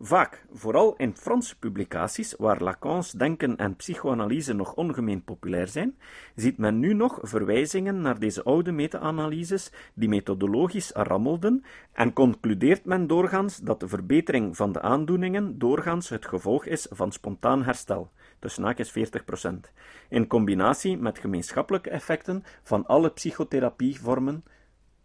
Vaak, 0.00 0.44
vooral 0.52 0.96
in 0.96 1.16
Franse 1.16 1.58
publicaties, 1.58 2.34
waar 2.38 2.62
Lacans 2.62 3.12
denken 3.12 3.56
en 3.56 3.76
psychoanalyse 3.76 4.52
nog 4.52 4.74
ongemeen 4.74 5.24
populair 5.24 5.68
zijn, 5.68 5.98
ziet 6.34 6.58
men 6.58 6.78
nu 6.78 6.94
nog 6.94 7.18
verwijzingen 7.22 8.00
naar 8.00 8.18
deze 8.18 8.42
oude 8.42 8.72
meta-analyses 8.72 9.72
die 9.94 10.08
methodologisch 10.08 10.90
rammelden 10.90 11.64
en 11.92 12.12
concludeert 12.12 12.84
men 12.84 13.06
doorgaans 13.06 13.58
dat 13.58 13.80
de 13.80 13.88
verbetering 13.88 14.56
van 14.56 14.72
de 14.72 14.80
aandoeningen 14.80 15.58
doorgaans 15.58 16.08
het 16.08 16.26
gevolg 16.26 16.66
is 16.66 16.86
van 16.90 17.12
spontaan 17.12 17.62
herstel, 17.62 18.10
tussen 18.44 18.64
haakjes 18.64 18.92
40%, 18.92 19.70
in 20.08 20.26
combinatie 20.26 20.96
met 20.96 21.18
gemeenschappelijke 21.18 21.90
effecten 21.90 22.44
van 22.62 22.86
alle 22.86 23.10
psychotherapievormen 23.10 24.44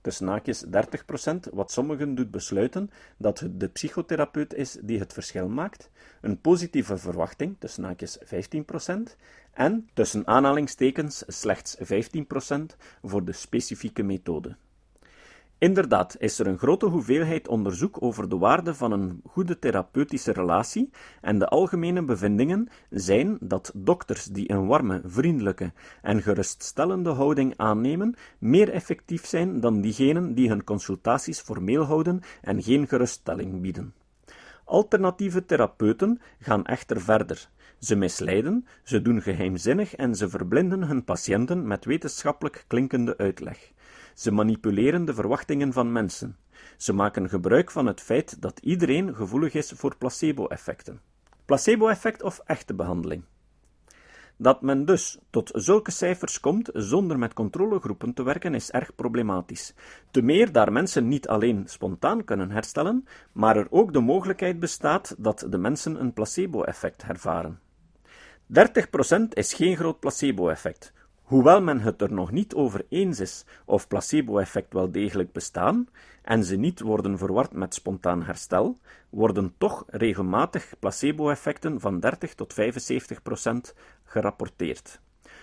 tussen 0.02 0.26
naakjes 0.26 0.66
30%, 0.66 0.70
wat 1.54 1.72
sommigen 1.72 2.16
doet 2.16 2.32
besluiten 2.32 2.90
dat 3.18 3.40
het 3.40 3.60
de 3.60 3.68
psychotherapeut 3.68 4.54
is 4.54 4.78
die 4.82 5.00
het 5.00 5.14
verschil 5.14 5.50
maakt, 5.50 5.90
een 6.22 6.42
positieve 6.42 6.98
verwachting, 6.98 7.56
tussen 7.60 7.82
naakjes 7.82 8.20
15%, 8.20 9.16
en 9.54 9.90
tussen 9.94 10.28
aanhalingstekens 10.28 11.24
slechts 11.28 11.78
15% 11.78 11.82
voor 13.04 13.26
de 13.26 13.32
specifieke 13.32 14.04
methode. 14.04 14.56
Inderdaad 15.60 16.16
is 16.20 16.40
er 16.40 16.48
een 16.48 16.58
grote 16.58 16.86
hoeveelheid 16.86 17.48
onderzoek 17.48 18.02
over 18.02 18.30
de 18.30 18.38
waarde 18.38 18.74
van 18.74 18.92
een 18.92 19.22
goede 19.26 19.60
therapeutische 19.60 20.32
relatie 20.32 20.90
en 21.22 21.40
de 21.40 21.48
algemene 21.48 22.04
bevindingen 22.04 22.68
zijn 22.90 23.38
dat 23.42 23.72
dokters 23.76 24.26
die 24.26 24.52
een 24.52 24.68
warme, 24.68 25.02
vriendelijke 25.06 25.72
en 26.02 26.22
geruststellende 26.22 27.10
houding 27.10 27.54
aannemen, 27.58 28.16
meer 28.38 28.70
effectief 28.70 29.26
zijn 29.26 29.60
dan 29.60 29.82
diegenen 29.82 30.34
die 30.34 30.50
hun 30.50 30.64
consultaties 30.64 31.40
formeel 31.40 31.84
houden 31.84 32.22
en 32.42 32.64
geen 32.64 32.88
geruststelling 32.88 33.62
bieden. 33.62 33.94
Alternatieve 34.66 35.46
therapeuten 35.46 36.22
gaan 36.40 36.66
echter 36.66 37.02
verder. 37.02 37.50
Ze 37.80 37.96
misleiden, 37.96 38.68
ze 38.84 39.02
doen 39.02 39.22
geheimzinnig 39.22 39.96
en 39.96 40.16
ze 40.16 40.30
verblinden 40.30 40.84
hun 40.84 41.04
patiënten 41.04 41.68
met 41.68 41.86
wetenschappelijk 41.86 42.64
klinkende 42.68 43.18
uitleg. 43.18 43.72
Ze 44.20 44.32
manipuleren 44.32 45.06
de 45.06 45.14
verwachtingen 45.14 45.74
van 45.74 45.92
mensen. 45.92 46.38
Ze 46.78 46.94
maken 46.94 47.30
gebruik 47.30 47.72
van 47.72 47.86
het 47.86 48.02
feit 48.02 48.42
dat 48.42 48.60
iedereen 48.60 49.16
gevoelig 49.16 49.54
is 49.54 49.72
voor 49.76 49.98
placebo-effecten. 49.98 51.02
Placebo-effect 51.46 52.24
of 52.24 52.42
echte 52.46 52.74
behandeling. 52.74 53.24
Dat 54.38 54.62
men 54.62 54.86
dus 54.86 55.20
tot 55.30 55.52
zulke 55.54 55.92
cijfers 55.92 56.40
komt 56.40 56.70
zonder 56.74 57.20
met 57.20 57.34
controlegroepen 57.34 58.14
te 58.14 58.24
werken 58.24 58.54
is 58.54 58.72
erg 58.72 58.96
problematisch. 58.96 59.74
Te 60.12 60.22
meer 60.22 60.52
daar 60.52 60.72
mensen 60.72 61.08
niet 61.08 61.28
alleen 61.28 61.64
spontaan 61.66 62.24
kunnen 62.24 62.52
herstellen, 62.52 63.08
maar 63.32 63.56
er 63.56 63.68
ook 63.70 63.94
de 63.94 64.00
mogelijkheid 64.00 64.60
bestaat 64.60 65.16
dat 65.18 65.46
de 65.50 65.58
mensen 65.58 66.00
een 66.00 66.14
placebo-effect 66.14 67.04
ervaren. 67.04 67.60
30% 68.48 68.62
is 69.30 69.54
geen 69.54 69.76
groot 69.76 70.00
placebo-effect, 70.00 70.94
Hoewel 71.30 71.62
men 71.62 71.80
het 71.80 72.02
er 72.02 72.14
nog 72.14 72.32
niet 72.32 72.54
over 72.54 72.86
eens 72.90 73.20
is 73.20 73.46
of 73.66 73.88
placebo-effect 73.88 74.74
wel 74.74 74.92
degelijk 74.92 75.32
bestaan 75.32 75.88
en 76.22 76.44
ze 76.44 76.56
niet 76.56 76.80
worden 76.80 77.18
verward 77.18 77.54
met 77.54 77.74
spontaan 77.74 78.24
herstel, 78.24 78.78
worden 79.10 79.54
toch 79.58 79.84
regelmatig 79.88 80.74
placebo-effecten 80.80 81.80
van 81.80 82.00
30 82.00 82.34
tot 82.36 82.54
75 82.54 83.22
procent 83.22 83.76
gerapporteerd. 84.04 85.02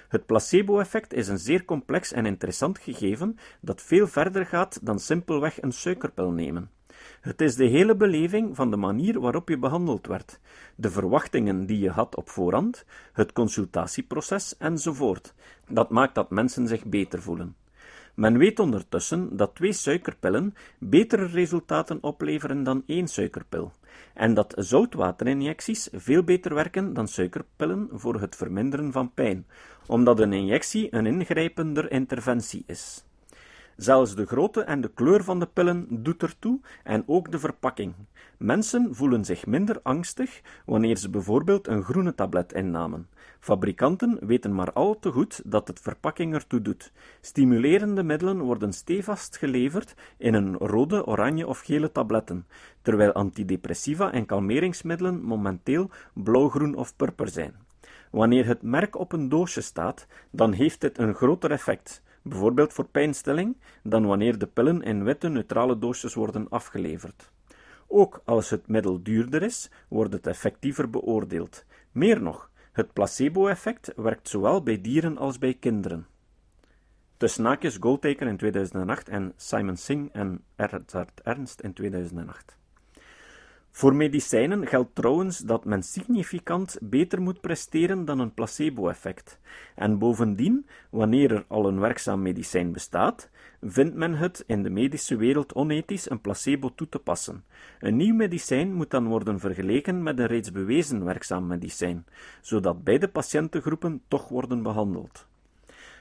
Het 0.09 0.27
placebo-effect 0.27 1.13
is 1.13 1.29
een 1.29 1.39
zeer 1.39 1.65
complex 1.65 2.13
en 2.13 2.27
interessant 2.27 2.79
gegeven 2.79 3.39
dat 3.61 3.83
veel 3.83 4.07
verder 4.07 4.47
gaat 4.47 4.79
dan 4.83 4.99
simpelweg 4.99 5.63
een 5.63 5.73
suikerpil 5.73 6.31
nemen. 6.31 6.71
Het 7.27 7.41
is 7.41 7.57
de 7.57 7.65
hele 7.65 7.97
beleving 7.97 8.57
van 8.57 8.71
de 8.71 8.77
manier 8.77 9.21
waarop 9.21 9.49
je 9.49 9.59
behandeld 9.59 10.07
werd, 10.07 10.41
de 10.77 10.91
verwachtingen 10.91 11.67
die 11.67 11.79
je 11.79 11.91
had 11.91 12.17
op 12.17 12.29
voorhand, 12.29 12.85
het 13.13 13.33
consultatieproces 13.33 14.57
enzovoort. 14.57 15.35
Dat 15.69 15.91
maakt 15.91 16.15
dat 16.15 16.31
mensen 16.31 16.69
zich 16.69 16.85
beter 16.85 17.23
voelen. 17.23 17.57
Men 18.15 18.39
weet 18.39 18.59
ondertussen 18.59 19.37
dat 19.37 19.55
twee 19.55 19.73
suikerpillen 19.73 20.55
betere 20.79 21.27
resultaten 21.27 22.03
opleveren 22.03 22.63
dan 22.63 22.83
één 22.87 23.09
suikerpil, 23.09 23.73
en 24.15 24.35
dat 24.35 24.55
zoutwaterinjecties 24.57 25.89
veel 25.93 26.23
beter 26.23 26.55
werken 26.55 26.93
dan 26.93 27.09
suikerpillen 27.09 27.89
voor 27.93 28.21
het 28.21 28.37
verminderen 28.37 28.93
van 28.93 29.13
pijn, 29.15 29.47
omdat 29.87 30.21
een 30.21 30.33
injectie 30.33 30.95
een 30.95 31.07
ingrijpender 31.07 31.91
interventie 31.91 32.65
is. 32.67 33.06
Zelfs 33.77 34.15
de 34.15 34.27
grootte 34.27 34.61
en 34.61 34.81
de 34.81 34.91
kleur 34.95 35.25
van 35.25 35.39
de 35.39 35.47
pillen 35.47 35.87
doet 35.91 36.23
ertoe 36.23 36.61
en 36.85 37.03
ook 37.07 37.33
de 37.33 37.39
verpakking. 37.39 37.95
Mensen 38.39 38.95
voelen 38.95 39.25
zich 39.25 39.47
minder 39.47 39.81
angstig 39.83 40.41
wanneer 40.67 40.97
ze 40.97 41.11
bijvoorbeeld 41.11 41.67
een 41.67 41.83
groene 41.83 42.15
tablet 42.15 42.53
innamen. 42.53 43.09
Fabrikanten 43.41 44.19
weten 44.27 44.55
maar 44.55 44.73
al 44.73 44.99
te 44.99 45.11
goed 45.11 45.43
dat 45.45 45.69
het 45.69 45.81
verpakking 45.81 46.35
ertoe 46.35 46.63
doet. 46.63 46.93
Stimulerende 47.21 48.03
middelen 48.03 48.41
worden 48.41 48.73
stevast 48.73 49.37
geleverd 49.37 49.95
in 50.19 50.35
een 50.35 50.57
rode, 50.57 51.07
oranje 51.07 51.47
of 51.47 51.61
gele 51.61 51.93
tabletten, 51.93 52.47
terwijl 52.83 53.13
antidepressiva 53.13 54.13
en 54.13 54.27
kalmeringsmiddelen 54.27 55.23
momenteel 55.23 55.91
blauwgroen 56.15 56.75
of 56.75 56.97
purper 56.97 57.29
zijn. 57.29 57.55
Wanneer 58.11 58.47
het 58.47 58.63
merk 58.63 58.99
op 58.99 59.13
een 59.13 59.29
doosje 59.29 59.61
staat, 59.61 60.07
dan 60.31 60.53
heeft 60.53 60.81
dit 60.81 60.99
een 60.99 61.15
groter 61.15 61.51
effect 61.51 62.05
bijvoorbeeld 62.29 62.73
voor 62.73 62.89
pijnstilling, 62.89 63.57
dan 63.83 64.07
wanneer 64.07 64.39
de 64.39 64.47
pillen 64.47 64.83
in 64.83 65.05
witte 65.05 65.29
neutrale 65.29 65.79
doosjes 65.79 66.15
worden 66.15 66.49
afgeleverd. 66.49 67.31
Ook 67.87 68.23
als 68.25 68.51
het 68.51 68.69
middel 68.69 69.03
duurder 69.03 69.43
is, 69.43 69.71
wordt 69.89 70.13
het 70.13 70.27
effectiever 70.27 70.91
beoordeeld. 70.91 71.65
Meer 71.93 72.23
nog, 72.23 72.51
het 72.73 72.93
placebo-effect 72.93 73.93
werkt 73.97 74.29
zowel 74.29 74.63
bij 74.63 74.81
dieren 74.81 75.19
als 75.19 75.39
bij 75.39 75.55
kinderen. 75.55 76.07
Tussen 77.17 77.43
naakjes 77.43 77.77
Goldtaker 77.81 78.27
in 78.27 78.37
2008 78.37 79.09
en 79.09 79.33
Simon 79.37 79.77
Singh 79.77 80.09
en 80.13 80.45
Ernst 80.57 81.21
Ernst 81.23 81.61
in 81.61 81.73
2008. 81.73 82.57
Voor 83.77 83.95
medicijnen 83.95 84.67
geldt 84.67 84.95
trouwens 84.95 85.39
dat 85.39 85.65
men 85.65 85.83
significant 85.83 86.79
beter 86.81 87.23
moet 87.23 87.41
presteren 87.41 88.05
dan 88.05 88.19
een 88.19 88.35
placebo-effect. 88.35 89.41
En 89.75 89.99
bovendien, 89.99 90.67
wanneer 90.91 91.33
er 91.33 91.45
al 91.49 91.69
een 91.69 91.81
werkzaam 91.81 92.23
medicijn 92.23 92.73
bestaat, 92.73 93.31
vindt 93.61 93.95
men 93.95 94.15
het 94.15 94.45
in 94.47 94.63
de 94.63 94.71
medische 94.71 95.17
wereld 95.17 95.55
onethisch 95.55 96.11
een 96.11 96.21
placebo 96.21 96.75
toe 96.75 96.89
te 96.89 96.99
passen. 96.99 97.45
Een 97.81 97.97
nieuw 97.97 98.15
medicijn 98.15 98.75
moet 98.75 98.91
dan 98.91 99.07
worden 99.07 99.41
vergeleken 99.41 100.03
met 100.03 100.19
een 100.19 100.27
reeds 100.27 100.53
bewezen 100.53 101.05
werkzaam 101.05 101.47
medicijn, 101.47 102.07
zodat 102.41 102.85
beide 102.85 103.09
patiëntengroepen 103.09 104.03
toch 104.09 104.29
worden 104.29 104.63
behandeld. 104.63 105.27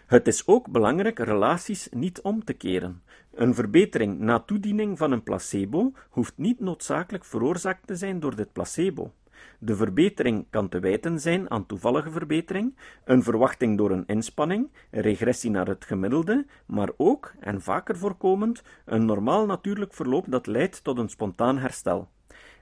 Het 0.05 0.27
is 0.27 0.47
ook 0.47 0.69
belangrijk 0.69 1.19
relaties 1.19 1.89
niet 1.91 2.21
om 2.21 2.43
te 2.43 2.53
keren. 2.53 3.01
Een 3.33 3.53
verbetering 3.53 4.19
na 4.19 4.39
toediening 4.39 4.97
van 4.97 5.11
een 5.11 5.23
placebo 5.23 5.91
hoeft 6.09 6.33
niet 6.35 6.59
noodzakelijk 6.59 7.25
veroorzaakt 7.25 7.87
te 7.87 7.95
zijn 7.95 8.19
door 8.19 8.35
dit 8.35 8.53
placebo. 8.53 9.11
De 9.59 9.75
verbetering 9.75 10.45
kan 10.49 10.69
te 10.69 10.79
wijten 10.79 11.19
zijn 11.19 11.49
aan 11.49 11.65
toevallige 11.65 12.11
verbetering, 12.11 12.75
een 13.03 13.23
verwachting 13.23 13.77
door 13.77 13.91
een 13.91 14.05
inspanning, 14.05 14.69
een 14.91 15.01
regressie 15.01 15.51
naar 15.51 15.67
het 15.67 15.85
gemiddelde, 15.85 16.45
maar 16.65 16.89
ook, 16.97 17.33
en 17.39 17.61
vaker 17.61 17.97
voorkomend, 17.97 18.63
een 18.85 19.05
normaal 19.05 19.45
natuurlijk 19.45 19.93
verloop 19.93 20.25
dat 20.29 20.47
leidt 20.47 20.83
tot 20.83 20.97
een 20.97 21.09
spontaan 21.09 21.57
herstel. 21.57 22.09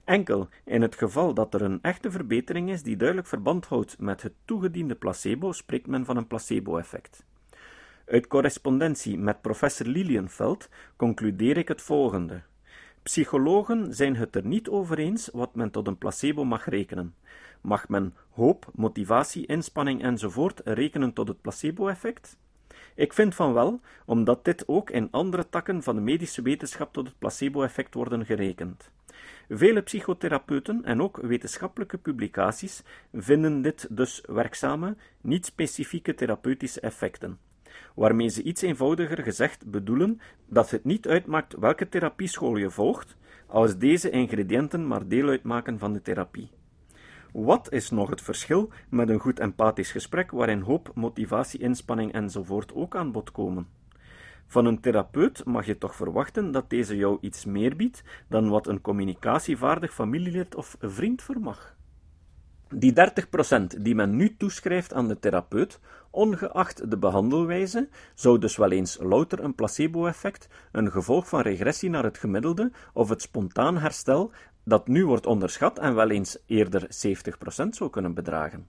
Enkel 0.03 0.47
in 0.65 0.81
het 0.81 0.95
geval 0.95 1.33
dat 1.33 1.53
er 1.53 1.61
een 1.61 1.79
echte 1.81 2.11
verbetering 2.11 2.69
is 2.69 2.83
die 2.83 2.97
duidelijk 2.97 3.27
verband 3.27 3.65
houdt 3.65 3.99
met 3.99 4.21
het 4.21 4.33
toegediende 4.45 4.95
placebo, 4.95 5.51
spreekt 5.51 5.87
men 5.87 6.05
van 6.05 6.17
een 6.17 6.27
placebo-effect. 6.27 7.23
Uit 8.05 8.27
correspondentie 8.27 9.17
met 9.17 9.41
professor 9.41 9.85
Lilienfeld 9.85 10.69
concludeer 10.95 11.57
ik 11.57 11.67
het 11.67 11.81
volgende. 11.81 12.41
Psychologen 13.03 13.93
zijn 13.93 14.15
het 14.15 14.35
er 14.35 14.45
niet 14.45 14.69
over 14.69 14.97
eens 14.97 15.29
wat 15.33 15.55
men 15.55 15.71
tot 15.71 15.87
een 15.87 15.97
placebo 15.97 16.43
mag 16.43 16.65
rekenen. 16.65 17.15
Mag 17.61 17.89
men 17.89 18.13
hoop, 18.29 18.71
motivatie, 18.73 19.45
inspanning 19.45 20.03
enzovoort 20.03 20.61
rekenen 20.63 21.13
tot 21.13 21.27
het 21.27 21.41
placebo-effect? 21.41 22.37
Ik 22.95 23.13
vind 23.13 23.35
van 23.35 23.53
wel, 23.53 23.79
omdat 24.05 24.45
dit 24.45 24.67
ook 24.67 24.89
in 24.89 25.11
andere 25.11 25.49
takken 25.49 25.83
van 25.83 25.95
de 25.95 26.01
medische 26.01 26.41
wetenschap 26.41 26.93
tot 26.93 27.07
het 27.07 27.19
placebo-effect 27.19 27.93
worden 27.93 28.25
gerekend. 28.25 28.91
Vele 29.49 29.81
psychotherapeuten 29.81 30.83
en 30.83 31.01
ook 31.01 31.17
wetenschappelijke 31.17 31.97
publicaties 31.97 32.83
vinden 33.13 33.61
dit 33.61 33.87
dus 33.89 34.23
werkzame, 34.25 34.95
niet 35.21 35.45
specifieke 35.45 36.13
therapeutische 36.13 36.79
effecten 36.79 37.39
waarmee 37.95 38.27
ze 38.27 38.43
iets 38.43 38.61
eenvoudiger 38.61 39.23
gezegd 39.23 39.71
bedoelen 39.71 40.21
dat 40.47 40.69
het 40.69 40.83
niet 40.83 41.07
uitmaakt 41.07 41.55
welke 41.59 41.89
therapieschool 41.89 42.55
je 42.55 42.69
volgt, 42.69 43.15
als 43.47 43.77
deze 43.77 44.09
ingrediënten 44.09 44.87
maar 44.87 45.07
deel 45.07 45.29
uitmaken 45.29 45.79
van 45.79 45.93
de 45.93 46.01
therapie. 46.01 46.49
Wat 47.31 47.71
is 47.71 47.89
nog 47.89 48.09
het 48.09 48.21
verschil 48.21 48.69
met 48.89 49.09
een 49.09 49.19
goed 49.19 49.39
empathisch 49.39 49.91
gesprek 49.91 50.31
waarin 50.31 50.61
hoop, 50.61 50.91
motivatie, 50.95 51.59
inspanning 51.59 52.13
enzovoort 52.13 52.73
ook 52.73 52.95
aan 52.95 53.11
bod 53.11 53.31
komen? 53.31 53.67
Van 54.47 54.65
een 54.65 54.79
therapeut 54.79 55.45
mag 55.45 55.65
je 55.65 55.77
toch 55.77 55.95
verwachten 55.95 56.51
dat 56.51 56.69
deze 56.69 56.97
jou 56.97 57.17
iets 57.21 57.45
meer 57.45 57.75
biedt 57.75 58.03
dan 58.27 58.49
wat 58.49 58.67
een 58.67 58.81
communicatievaardig 58.81 59.93
familielid 59.93 60.55
of 60.55 60.77
vriend 60.79 61.21
vermag. 61.21 61.75
Die 62.75 62.93
30% 62.93 63.81
die 63.81 63.95
men 63.95 64.15
nu 64.15 64.35
toeschrijft 64.37 64.93
aan 64.93 65.07
de 65.07 65.19
therapeut, 65.19 65.79
ongeacht 66.09 66.89
de 66.89 66.97
behandelwijze, 66.97 67.89
zou 68.13 68.39
dus 68.39 68.57
wel 68.57 68.71
eens 68.71 68.97
louter 69.01 69.43
een 69.43 69.55
placebo-effect, 69.55 70.47
een 70.71 70.91
gevolg 70.91 71.27
van 71.27 71.41
regressie 71.41 71.89
naar 71.89 72.03
het 72.03 72.17
gemiddelde 72.17 72.71
of 72.93 73.09
het 73.09 73.21
spontaan 73.21 73.77
herstel, 73.77 74.31
dat 74.63 74.87
nu 74.87 75.05
wordt 75.05 75.25
onderschat 75.25 75.79
en 75.79 75.95
wel 75.95 76.09
eens 76.09 76.37
eerder 76.45 76.81
70% 76.83 76.87
zou 77.69 77.89
kunnen 77.89 78.13
bedragen. 78.13 78.67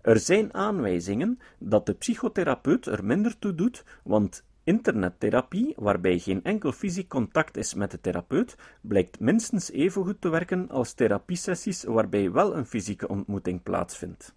Er 0.00 0.18
zijn 0.18 0.54
aanwijzingen 0.54 1.38
dat 1.58 1.86
de 1.86 1.94
psychotherapeut 1.94 2.86
er 2.86 3.04
minder 3.04 3.38
toe 3.38 3.54
doet, 3.54 3.84
want 4.04 4.44
Internettherapie, 4.68 5.74
waarbij 5.76 6.18
geen 6.18 6.44
enkel 6.44 6.72
fysiek 6.72 7.08
contact 7.08 7.56
is 7.56 7.74
met 7.74 7.90
de 7.90 8.00
therapeut, 8.00 8.56
blijkt 8.80 9.20
minstens 9.20 9.70
even 9.70 10.04
goed 10.04 10.20
te 10.20 10.28
werken 10.28 10.68
als 10.68 10.92
therapiesessies 10.92 11.84
waarbij 11.84 12.32
wel 12.32 12.56
een 12.56 12.66
fysieke 12.66 13.08
ontmoeting 13.08 13.62
plaatsvindt. 13.62 14.34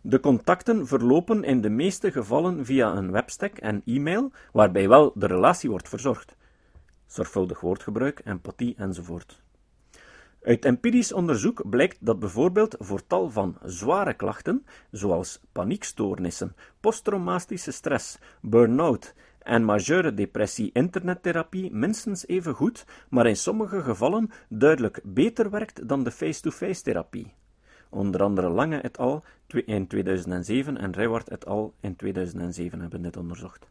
De 0.00 0.20
contacten 0.20 0.86
verlopen 0.86 1.44
in 1.44 1.60
de 1.60 1.70
meeste 1.70 2.12
gevallen 2.12 2.64
via 2.64 2.96
een 2.96 3.10
webstack 3.10 3.58
en 3.58 3.82
e-mail, 3.84 4.30
waarbij 4.52 4.88
wel 4.88 5.12
de 5.14 5.26
relatie 5.26 5.70
wordt 5.70 5.88
verzorgd. 5.88 6.36
Zorgvuldig 7.06 7.60
woordgebruik, 7.60 8.20
empathie 8.24 8.74
enzovoort. 8.76 9.41
Uit 10.42 10.64
empirisch 10.64 11.12
onderzoek 11.12 11.68
blijkt 11.70 11.96
dat 12.00 12.18
bijvoorbeeld 12.18 12.76
voor 12.78 13.06
tal 13.06 13.30
van 13.30 13.56
zware 13.64 14.14
klachten, 14.14 14.66
zoals 14.90 15.40
paniekstoornissen, 15.52 16.56
posttraumatische 16.80 17.72
stress, 17.72 18.18
burn-out 18.40 19.14
en 19.38 19.64
majeure 19.64 20.14
depressie 20.14 20.70
internettherapie 20.72 21.72
minstens 21.72 22.26
even 22.26 22.54
goed, 22.54 22.84
maar 23.08 23.26
in 23.26 23.36
sommige 23.36 23.82
gevallen 23.82 24.30
duidelijk 24.48 25.00
beter 25.04 25.50
werkt 25.50 25.88
dan 25.88 26.04
de 26.04 26.10
face-to-face 26.10 26.82
therapie. 26.82 27.34
Onder 27.90 28.22
andere 28.22 28.48
Lange 28.48 28.76
et 28.76 28.98
al. 28.98 29.24
in 29.46 29.86
2007 29.86 30.76
en 30.76 30.92
Rijwaard 30.92 31.28
et 31.28 31.46
al. 31.46 31.74
in 31.80 31.96
2007 31.96 32.80
hebben 32.80 33.02
dit 33.02 33.16
onderzocht. 33.16 33.68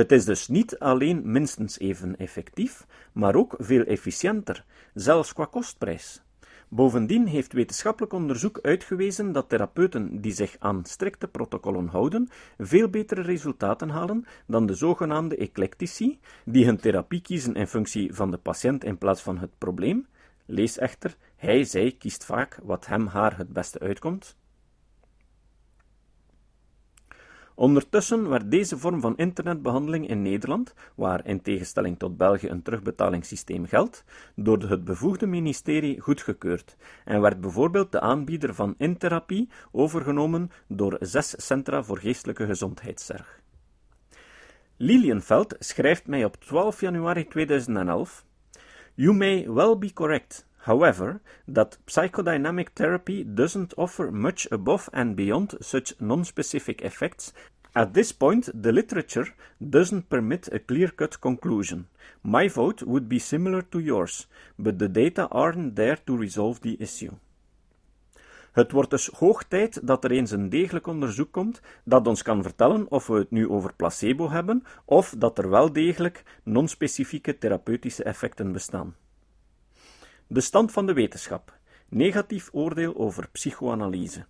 Het 0.00 0.12
is 0.12 0.24
dus 0.24 0.48
niet 0.48 0.78
alleen 0.78 1.22
minstens 1.24 1.78
even 1.78 2.16
effectief, 2.16 2.86
maar 3.12 3.34
ook 3.34 3.54
veel 3.58 3.84
efficiënter, 3.84 4.64
zelfs 4.94 5.32
qua 5.32 5.44
kostprijs. 5.44 6.22
Bovendien 6.68 7.26
heeft 7.26 7.52
wetenschappelijk 7.52 8.12
onderzoek 8.12 8.58
uitgewezen 8.62 9.32
dat 9.32 9.48
therapeuten 9.48 10.20
die 10.20 10.32
zich 10.32 10.56
aan 10.58 10.84
strikte 10.84 11.28
protocollen 11.28 11.86
houden, 11.86 12.28
veel 12.58 12.88
betere 12.88 13.22
resultaten 13.22 13.88
halen 13.88 14.24
dan 14.46 14.66
de 14.66 14.74
zogenaamde 14.74 15.36
eclectici, 15.36 16.18
die 16.44 16.64
hun 16.64 16.80
therapie 16.80 17.20
kiezen 17.20 17.54
in 17.54 17.66
functie 17.66 18.14
van 18.14 18.30
de 18.30 18.38
patiënt 18.38 18.84
in 18.84 18.98
plaats 18.98 19.22
van 19.22 19.38
het 19.38 19.58
probleem. 19.58 20.06
Lees 20.46 20.78
echter, 20.78 21.16
hij, 21.36 21.64
zij 21.64 21.94
kiest 21.98 22.24
vaak 22.24 22.58
wat 22.62 22.86
hem, 22.86 23.06
haar 23.06 23.36
het 23.36 23.52
beste 23.52 23.78
uitkomt, 23.78 24.36
Ondertussen 27.60 28.28
werd 28.28 28.50
deze 28.50 28.78
vorm 28.78 29.00
van 29.00 29.16
internetbehandeling 29.16 30.08
in 30.08 30.22
Nederland, 30.22 30.74
waar 30.94 31.26
in 31.26 31.42
tegenstelling 31.42 31.98
tot 31.98 32.16
België 32.16 32.48
een 32.48 32.62
terugbetalingssysteem 32.62 33.66
geldt, 33.66 34.04
door 34.34 34.58
het 34.58 34.84
bevoegde 34.84 35.26
ministerie 35.26 36.00
goedgekeurd 36.00 36.76
en 37.04 37.20
werd 37.20 37.40
bijvoorbeeld 37.40 37.92
de 37.92 38.00
aanbieder 38.00 38.54
van 38.54 38.74
intherapie 38.78 39.48
overgenomen 39.72 40.50
door 40.66 40.96
zes 41.00 41.46
centra 41.46 41.82
voor 41.82 41.98
geestelijke 41.98 42.46
gezondheidszorg. 42.46 43.40
Lilienfeld 44.76 45.56
schrijft 45.58 46.06
mij 46.06 46.24
op 46.24 46.36
12 46.36 46.80
januari 46.80 47.28
2011: 47.28 48.24
You 48.94 49.16
may 49.16 49.50
well 49.50 49.78
be 49.78 49.92
correct, 49.92 50.46
however, 50.62 51.20
that 51.46 51.78
psychodynamic 51.86 52.68
therapy 52.74 53.24
doesn't 53.24 53.74
offer 53.76 54.10
much 54.10 54.46
above 54.50 54.88
and 54.92 55.16
beyond 55.16 55.54
such 55.60 55.94
non-specific 56.00 56.82
effects 56.82 57.32
at 57.72 57.94
this 57.94 58.12
point, 58.12 58.50
the 58.62 58.72
literature 58.72 59.32
doesn't 59.58 60.08
permit 60.08 60.48
a 60.52 60.58
clear-cut 60.58 61.20
conclusion. 61.20 61.86
My 62.22 62.48
vote 62.48 62.82
would 62.82 63.08
be 63.08 63.18
similar 63.18 63.62
to 63.62 63.78
yours, 63.78 64.26
but 64.58 64.78
the 64.78 64.88
data 64.88 65.28
aren't 65.30 65.76
there 65.76 65.96
to 66.06 66.16
resolve 66.16 66.60
the 66.60 66.76
issue. 66.78 67.12
Het 68.52 68.72
wordt 68.72 68.90
dus 68.90 69.06
hoog 69.06 69.44
tijd 69.44 69.86
dat 69.86 70.04
er 70.04 70.10
eens 70.10 70.30
een 70.30 70.48
degelijk 70.48 70.86
onderzoek 70.86 71.32
komt 71.32 71.60
dat 71.84 72.06
ons 72.06 72.22
kan 72.22 72.42
vertellen 72.42 72.90
of 72.90 73.06
we 73.06 73.14
het 73.14 73.30
nu 73.30 73.48
over 73.48 73.74
placebo 73.74 74.30
hebben 74.30 74.62
of 74.84 75.14
dat 75.18 75.38
er 75.38 75.50
wel 75.50 75.72
degelijk 75.72 76.22
non-specifieke 76.42 77.38
therapeutische 77.38 78.04
effecten 78.04 78.52
bestaan. 78.52 78.94
De 80.32 80.40
stand 80.40 80.72
van 80.72 80.86
de 80.86 80.92
wetenschap. 80.92 81.58
Negatief 81.88 82.48
oordeel 82.52 82.96
over 82.96 83.28
psychoanalyse. 83.32 84.24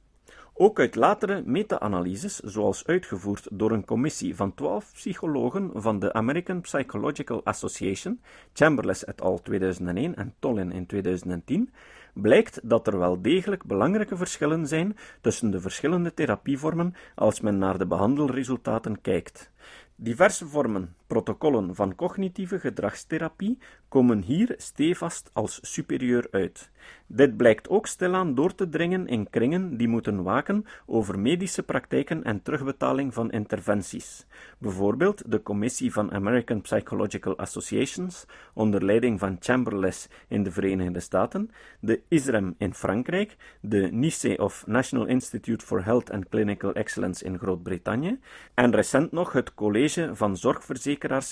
Ook 0.54 0.78
uit 0.78 0.94
latere 0.94 1.42
meta-analyses, 1.44 2.38
zoals 2.38 2.86
uitgevoerd 2.86 3.48
door 3.50 3.70
een 3.70 3.84
commissie 3.84 4.36
van 4.36 4.54
twaalf 4.54 4.92
psychologen 4.92 5.70
van 5.74 5.98
de 5.98 6.12
American 6.12 6.60
Psychological 6.60 7.44
Association, 7.44 8.20
Chamberlain 8.52 8.98
et 9.04 9.20
al. 9.20 9.42
2001 9.42 10.16
en 10.16 10.34
Tollin 10.38 10.72
in 10.72 10.86
2010, 10.86 11.72
blijkt 12.14 12.60
dat 12.62 12.86
er 12.86 12.98
wel 12.98 13.22
degelijk 13.22 13.64
belangrijke 13.64 14.16
verschillen 14.16 14.66
zijn 14.66 14.96
tussen 15.20 15.50
de 15.50 15.60
verschillende 15.60 16.14
therapievormen 16.14 16.94
als 17.14 17.40
men 17.40 17.58
naar 17.58 17.78
de 17.78 17.86
behandelresultaten 17.86 19.00
kijkt. 19.00 19.50
Diverse 19.96 20.46
vormen 20.46 20.94
protocollen 21.10 21.74
van 21.74 21.94
cognitieve 21.94 22.58
gedragstherapie 22.60 23.58
komen 23.88 24.22
hier 24.22 24.54
stevast 24.56 25.30
als 25.32 25.58
superieur 25.62 26.28
uit. 26.30 26.70
Dit 27.06 27.36
blijkt 27.36 27.68
ook 27.68 27.86
stilaan 27.86 28.34
door 28.34 28.54
te 28.54 28.68
dringen 28.68 29.06
in 29.06 29.30
kringen 29.30 29.76
die 29.76 29.88
moeten 29.88 30.22
waken 30.22 30.64
over 30.86 31.18
medische 31.18 31.62
praktijken 31.62 32.24
en 32.24 32.42
terugbetaling 32.42 33.14
van 33.14 33.30
interventies. 33.30 34.26
Bijvoorbeeld 34.58 35.30
de 35.30 35.42
Commissie 35.42 35.92
van 35.92 36.12
American 36.12 36.60
Psychological 36.60 37.38
Associations, 37.38 38.26
onder 38.54 38.84
leiding 38.84 39.18
van 39.18 39.36
Chamberlain 39.40 39.94
in 40.28 40.42
de 40.42 40.50
Verenigde 40.50 41.00
Staten, 41.00 41.50
de 41.80 42.00
ISREM 42.08 42.54
in 42.58 42.74
Frankrijk, 42.74 43.36
de 43.60 43.88
NICE 43.92 44.36
of 44.38 44.66
National 44.66 45.06
Institute 45.06 45.66
for 45.66 45.84
Health 45.84 46.10
and 46.10 46.28
Clinical 46.28 46.72
Excellence 46.72 47.24
in 47.24 47.38
Groot-Brittannië, 47.38 48.18
en 48.54 48.74
recent 48.74 49.12
nog 49.12 49.32
het 49.32 49.54
College 49.54 50.10
van 50.14 50.36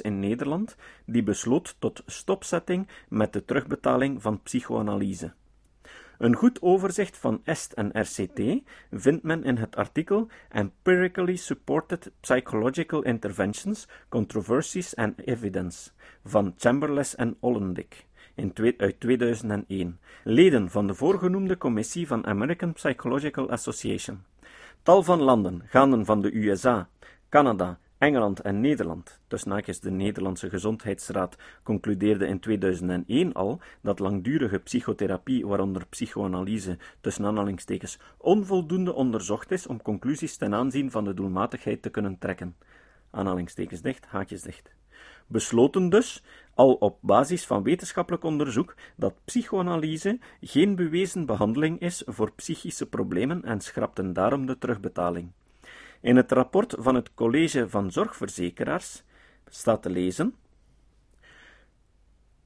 In 0.01 0.21
Nederland, 0.21 0.77
die 1.07 1.23
besloot 1.23 1.77
tot 1.79 2.03
stopzetting 2.07 2.89
met 3.09 3.33
de 3.33 3.45
terugbetaling 3.45 4.23
van 4.23 4.43
psychoanalyse. 4.43 5.33
Een 6.19 6.35
goed 6.35 6.63
overzicht 6.63 7.19
van 7.19 7.41
EST 7.45 7.75
en 7.75 7.91
RCT 8.01 8.63
vindt 8.91 9.23
men 9.23 9.45
in 9.45 9.57
het 9.57 9.77
artikel 9.77 10.29
Empirically 10.49 11.37
Supported 11.37 12.11
Psychological 12.21 13.03
Interventions, 13.03 13.89
Controversies 14.09 14.97
and 14.97 15.21
Evidence 15.21 15.91
van 16.25 16.55
Chamberlain 16.57 17.07
en 17.17 17.37
Ollendick 17.41 18.07
in 18.39 18.75
uit 18.77 19.01
2001, 19.01 19.99
leden 20.25 20.71
van 20.71 20.87
de 20.87 20.95
voorgenoemde 20.95 21.59
commissie 21.59 22.07
van 22.07 22.27
American 22.27 22.73
Psychological 22.73 23.51
Association. 23.51 24.23
Tal 24.83 25.03
van 25.03 25.21
landen, 25.21 25.63
gaande 25.67 26.05
van 26.05 26.23
de 26.23 26.37
USA, 26.37 26.89
Canada, 27.29 27.79
Engeland 27.99 28.41
en 28.41 28.61
Nederland, 28.61 29.21
tussen 29.27 29.51
haakjes 29.51 29.81
de 29.81 29.91
Nederlandse 29.91 30.49
Gezondheidsraad, 30.49 31.37
concludeerde 31.63 32.27
in 32.27 32.41
2001 32.41 33.33
al 33.33 33.61
dat 33.83 33.99
langdurige 33.99 34.59
psychotherapie, 34.59 35.47
waaronder 35.47 35.87
psychoanalyse, 35.87 36.79
tussen 37.01 37.25
aanhalingstekens, 37.25 37.99
onvoldoende 38.17 38.95
onderzocht 38.95 39.51
is 39.51 39.67
om 39.67 39.83
conclusies 39.83 40.37
ten 40.37 40.55
aanzien 40.55 40.91
van 40.91 41.05
de 41.05 41.15
doelmatigheid 41.15 41.83
te 41.83 41.91
kunnen 41.91 42.19
trekken. 42.19 42.57
Aanhalingstekens 43.11 43.81
dicht, 43.81 44.07
haakjes 44.07 44.43
dicht. 44.43 44.75
Besloten 45.27 45.89
dus, 45.89 46.23
al 46.55 46.75
op 46.75 46.99
basis 47.01 47.47
van 47.47 47.63
wetenschappelijk 47.63 48.25
onderzoek, 48.25 48.75
dat 48.97 49.15
psychoanalyse 49.25 50.19
geen 50.41 50.77
bewezen 50.77 51.27
behandeling 51.27 51.81
is 51.81 52.03
voor 52.07 52.33
psychische 52.33 52.87
problemen 52.87 53.45
en 53.45 53.61
schrapten 53.61 54.13
daarom 54.13 54.47
de 54.47 54.59
terugbetaling. 54.59 55.33
In 56.01 56.17
het 56.17 56.33
rapport 56.33 56.75
van 56.79 56.95
het 56.95 57.15
College 57.15 57.69
van 57.69 57.93
Zorgverzekeraars 57.93 59.03
staat 59.49 59.83
te 59.83 59.91
lezen: 59.91 60.35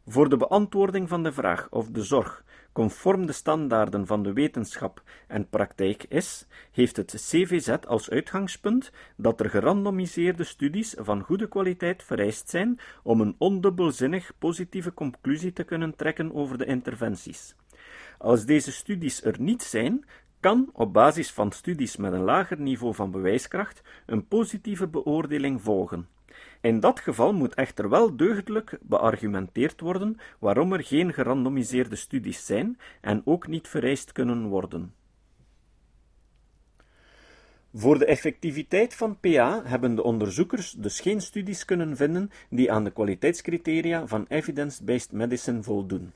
Voor 0.06 0.28
de 0.28 0.36
beantwoording 0.36 1.08
van 1.08 1.22
de 1.22 1.32
vraag 1.32 1.70
of 1.70 1.88
de 1.88 2.02
zorg 2.02 2.44
conform 2.72 3.26
de 3.26 3.32
standaarden 3.32 4.06
van 4.06 4.22
de 4.22 4.32
wetenschap 4.32 5.02
en 5.26 5.48
praktijk 5.48 6.04
is, 6.08 6.46
heeft 6.70 6.96
het 6.96 7.14
CVZ 7.28 7.68
als 7.86 8.10
uitgangspunt 8.10 8.92
dat 9.16 9.40
er 9.40 9.50
gerandomiseerde 9.50 10.44
studies 10.44 10.94
van 10.98 11.22
goede 11.22 11.48
kwaliteit 11.48 12.02
vereist 12.02 12.48
zijn 12.50 12.80
om 13.02 13.20
een 13.20 13.34
ondubbelzinnig 13.38 14.32
positieve 14.38 14.94
conclusie 14.94 15.52
te 15.52 15.64
kunnen 15.64 15.96
trekken 15.96 16.34
over 16.34 16.58
de 16.58 16.64
interventies. 16.64 17.54
Als 18.18 18.44
deze 18.44 18.72
studies 18.72 19.24
er 19.24 19.40
niet 19.40 19.62
zijn, 19.62 20.04
kan 20.42 20.70
op 20.72 20.92
basis 20.92 21.30
van 21.30 21.52
studies 21.52 21.96
met 21.96 22.12
een 22.12 22.24
lager 22.24 22.60
niveau 22.60 22.94
van 22.94 23.10
bewijskracht 23.10 23.82
een 24.06 24.26
positieve 24.28 24.88
beoordeling 24.88 25.62
volgen. 25.62 26.08
In 26.60 26.80
dat 26.80 27.00
geval 27.00 27.32
moet 27.32 27.54
echter 27.54 27.88
wel 27.88 28.16
deugdelijk 28.16 28.78
beargumenteerd 28.80 29.80
worden 29.80 30.16
waarom 30.38 30.72
er 30.72 30.84
geen 30.84 31.12
gerandomiseerde 31.12 31.96
studies 31.96 32.46
zijn 32.46 32.78
en 33.00 33.22
ook 33.24 33.46
niet 33.46 33.68
vereist 33.68 34.12
kunnen 34.12 34.46
worden. 34.46 34.94
Voor 37.74 37.98
de 37.98 38.06
effectiviteit 38.06 38.94
van 38.94 39.20
PA 39.20 39.62
hebben 39.64 39.94
de 39.94 40.02
onderzoekers 40.02 40.72
dus 40.72 41.00
geen 41.00 41.20
studies 41.20 41.64
kunnen 41.64 41.96
vinden 41.96 42.30
die 42.50 42.72
aan 42.72 42.84
de 42.84 42.90
kwaliteitscriteria 42.90 44.06
van 44.06 44.24
evidence-based 44.28 45.12
medicine 45.12 45.62
voldoen. 45.62 46.12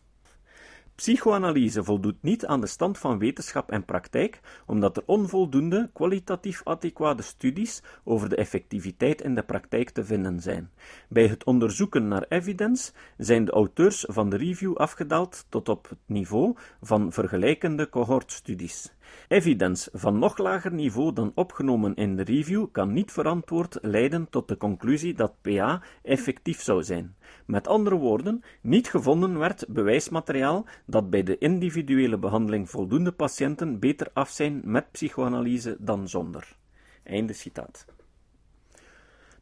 Psychoanalyse 0.96 1.84
voldoet 1.84 2.22
niet 2.22 2.46
aan 2.46 2.60
de 2.60 2.66
stand 2.66 2.98
van 2.98 3.18
wetenschap 3.18 3.70
en 3.70 3.84
praktijk, 3.84 4.40
omdat 4.66 4.96
er 4.96 5.02
onvoldoende 5.06 5.90
kwalitatief 5.92 6.60
adequate 6.64 7.22
studies 7.22 7.82
over 8.04 8.28
de 8.28 8.36
effectiviteit 8.36 9.22
in 9.22 9.34
de 9.34 9.42
praktijk 9.42 9.90
te 9.90 10.04
vinden 10.04 10.40
zijn. 10.40 10.70
Bij 11.08 11.26
het 11.26 11.44
onderzoeken 11.44 12.08
naar 12.08 12.24
evidence 12.28 12.92
zijn 13.16 13.44
de 13.44 13.52
auteurs 13.52 14.04
van 14.08 14.28
de 14.28 14.36
review 14.36 14.76
afgedaald 14.76 15.46
tot 15.48 15.68
op 15.68 15.88
het 15.88 15.98
niveau 16.06 16.56
van 16.82 17.12
vergelijkende 17.12 17.88
cohortstudies. 17.88 18.95
Evidence 19.28 19.90
van 19.92 20.18
nog 20.18 20.38
lager 20.38 20.72
niveau 20.72 21.12
dan 21.12 21.32
opgenomen 21.34 21.94
in 21.94 22.16
de 22.16 22.22
review 22.22 22.66
kan 22.72 22.92
niet 22.92 23.12
verantwoord 23.12 23.78
leiden 23.82 24.30
tot 24.30 24.48
de 24.48 24.56
conclusie 24.56 25.14
dat 25.14 25.40
PA 25.40 25.82
effectief 26.02 26.62
zou 26.62 26.82
zijn. 26.82 27.16
Met 27.46 27.68
andere 27.68 27.96
woorden, 27.96 28.42
niet 28.60 28.88
gevonden 28.88 29.38
werd 29.38 29.64
bewijsmateriaal 29.68 30.66
dat 30.86 31.10
bij 31.10 31.22
de 31.22 31.38
individuele 31.38 32.18
behandeling 32.18 32.70
voldoende 32.70 33.12
patiënten 33.12 33.78
beter 33.78 34.10
af 34.12 34.30
zijn 34.30 34.60
met 34.64 34.90
psychoanalyse 34.90 35.76
dan 35.78 36.08
zonder. 36.08 36.56
Einde 37.02 37.32
citaat. 37.32 37.86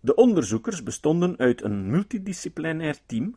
De 0.00 0.14
onderzoekers 0.14 0.82
bestonden 0.82 1.38
uit 1.38 1.62
een 1.62 1.90
multidisciplinair 1.90 2.98
team, 3.06 3.36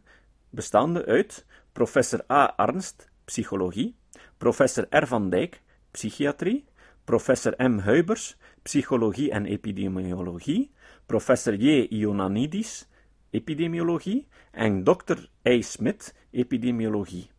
bestaande 0.49 1.05
uit 1.05 1.45
professor 1.71 2.23
A. 2.31 2.53
Arnst, 2.55 3.09
psychologie, 3.25 3.95
professor 4.37 4.85
R. 4.89 5.07
van 5.07 5.29
Dijk, 5.29 5.61
psychiatrie, 5.91 6.65
professor 7.03 7.53
M. 7.57 7.79
Huibers, 7.79 8.37
psychologie 8.61 9.31
en 9.31 9.45
epidemiologie, 9.45 10.71
professor 11.05 11.55
J. 11.55 11.87
Ionanidis, 11.89 12.87
epidemiologie, 13.29 14.27
en 14.51 14.83
Dr. 14.83 15.17
A. 15.47 15.61
Smith, 15.61 16.13
epidemiologie. 16.31 17.29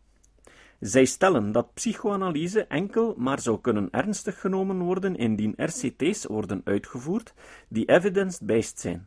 Zij 0.81 1.05
stellen 1.05 1.53
dat 1.53 1.75
psychoanalyse 1.75 2.67
enkel 2.67 3.15
maar 3.17 3.41
zou 3.41 3.61
kunnen 3.61 3.89
ernstig 3.91 4.41
genomen 4.41 4.79
worden 4.79 5.17
indien 5.17 5.55
RCT's 5.57 6.25
worden 6.27 6.61
uitgevoerd 6.65 7.35
die 7.69 7.89
evidence-based 7.89 8.81
zijn. 8.81 9.07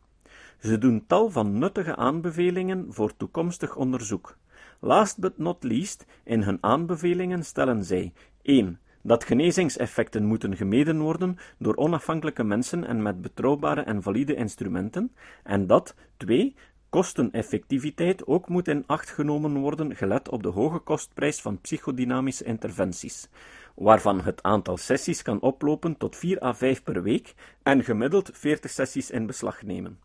Ze 0.60 0.78
doen 0.78 1.06
tal 1.06 1.30
van 1.30 1.58
nuttige 1.58 1.96
aanbevelingen 1.96 2.86
voor 2.88 3.16
toekomstig 3.16 3.76
onderzoek. 3.76 4.36
Last 4.80 5.18
but 5.18 5.38
not 5.38 5.64
least, 5.64 6.06
in 6.24 6.42
hun 6.42 6.58
aanbevelingen 6.60 7.44
stellen 7.44 7.84
zij 7.84 8.12
1 8.42 8.78
dat 9.02 9.24
genezingseffecten 9.24 10.24
moeten 10.24 10.56
gemeden 10.56 11.00
worden 11.00 11.36
door 11.58 11.76
onafhankelijke 11.76 12.44
mensen 12.44 12.84
en 12.84 13.02
met 13.02 13.22
betrouwbare 13.22 13.80
en 13.80 14.02
valide 14.02 14.34
instrumenten, 14.34 15.12
en 15.42 15.66
dat 15.66 15.94
2 16.16 16.54
kosteneffectiviteit 16.88 18.26
ook 18.26 18.48
moet 18.48 18.68
in 18.68 18.84
acht 18.86 19.10
genomen 19.10 19.56
worden 19.56 19.96
gelet 19.96 20.28
op 20.28 20.42
de 20.42 20.48
hoge 20.48 20.78
kostprijs 20.78 21.40
van 21.40 21.60
psychodynamische 21.60 22.44
interventies, 22.44 23.28
waarvan 23.74 24.20
het 24.20 24.42
aantal 24.42 24.76
sessies 24.76 25.22
kan 25.22 25.40
oplopen 25.40 25.96
tot 25.96 26.16
4 26.16 26.42
à 26.42 26.54
5 26.54 26.82
per 26.82 27.02
week 27.02 27.34
en 27.62 27.84
gemiddeld 27.84 28.30
40 28.32 28.70
sessies 28.70 29.10
in 29.10 29.26
beslag 29.26 29.62
nemen. 29.62 29.98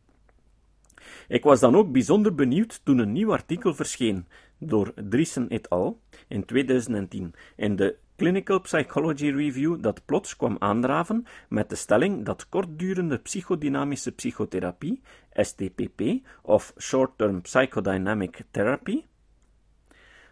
Ik 1.28 1.44
was 1.44 1.60
dan 1.60 1.76
ook 1.76 1.92
bijzonder 1.92 2.36
benieuwd 2.36 2.82
toen 2.84 2.98
een 2.98 3.12
nieuw 3.12 3.32
artikel 3.32 3.74
verscheen 3.74 4.28
door 4.58 4.94
Driesen 4.96 5.50
et 5.50 5.70
al. 5.70 6.00
in 6.28 6.46
2010 6.46 7.34
in 7.56 7.76
de 7.76 7.98
Clinical 8.18 8.62
Psychology 8.62 9.30
Review 9.30 9.82
dat 9.82 10.06
plots 10.06 10.36
kwam 10.36 10.56
aandraven 10.60 11.26
met 11.50 11.70
de 11.70 11.76
stelling 11.76 12.26
dat 12.26 12.50
kortdurende 12.50 13.18
psychodynamische 13.18 14.12
psychotherapie, 14.12 15.02
STPP, 15.34 16.02
of 16.42 16.74
Short-Term 16.80 17.42
Psychodynamic 17.42 18.42
Therapy, 18.52 19.04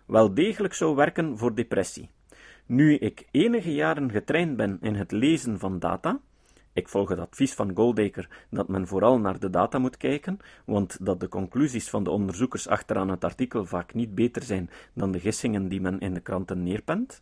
wel 0.06 0.34
degelijk 0.34 0.74
zou 0.74 0.96
werken 0.96 1.38
voor 1.38 1.56
depressie. 1.56 2.10
Nu 2.66 2.94
ik 2.94 3.28
enige 3.32 3.74
jaren 3.74 4.12
getraind 4.12 4.58
ben 4.58 4.78
in 4.82 4.96
het 4.96 5.12
lezen 5.12 5.60
van 5.60 5.80
data, 5.80 6.20
ik 6.76 6.90
volg 6.90 7.10
het 7.10 7.20
advies 7.20 7.54
van 7.54 7.76
Goldacre 7.76 8.28
dat 8.50 8.68
men 8.68 8.88
vooral 8.88 9.20
naar 9.20 9.40
de 9.40 9.50
data 9.50 9.78
moet 9.78 9.98
kijken, 9.98 10.40
want 10.66 11.06
dat 11.06 11.20
de 11.20 11.28
conclusies 11.28 11.90
van 11.90 12.04
de 12.04 12.10
onderzoekers 12.10 12.68
achteraan 12.68 13.10
het 13.10 13.24
artikel 13.24 13.66
vaak 13.66 13.94
niet 13.94 14.16
beter 14.16 14.44
zijn 14.44 14.70
dan 14.94 15.12
de 15.12 15.20
gissingen 15.20 15.68
die 15.68 15.82
men 15.82 16.00
in 16.00 16.14
de 16.14 16.20
kranten 16.20 16.64
neerpent. 16.64 17.22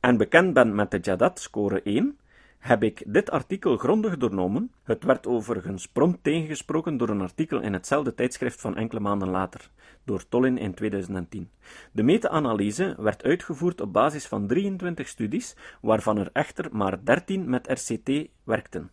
En 0.00 0.16
bekend 0.16 0.52
ben 0.52 0.74
met 0.74 0.90
de 0.90 0.98
Jadat-score 0.98 1.82
1, 1.82 2.18
heb 2.64 2.82
ik 2.82 3.02
dit 3.06 3.30
artikel 3.30 3.76
grondig 3.76 4.16
doornomen. 4.16 4.72
Het 4.82 5.04
werd 5.04 5.26
overigens 5.26 5.88
prompt 5.88 6.22
tegengesproken 6.22 6.96
door 6.96 7.08
een 7.08 7.20
artikel 7.20 7.60
in 7.60 7.72
hetzelfde 7.72 8.14
tijdschrift 8.14 8.60
van 8.60 8.76
enkele 8.76 9.00
maanden 9.00 9.28
later, 9.28 9.70
door 10.04 10.28
Tollin 10.28 10.58
in 10.58 10.74
2010. 10.74 11.50
De 11.92 12.02
meta-analyse 12.02 12.94
werd 12.98 13.22
uitgevoerd 13.22 13.80
op 13.80 13.92
basis 13.92 14.26
van 14.26 14.46
23 14.46 15.08
studies, 15.08 15.56
waarvan 15.80 16.18
er 16.18 16.30
echter 16.32 16.68
maar 16.72 17.04
13 17.04 17.50
met 17.50 17.66
RCT 17.68 18.28
werkten. 18.44 18.90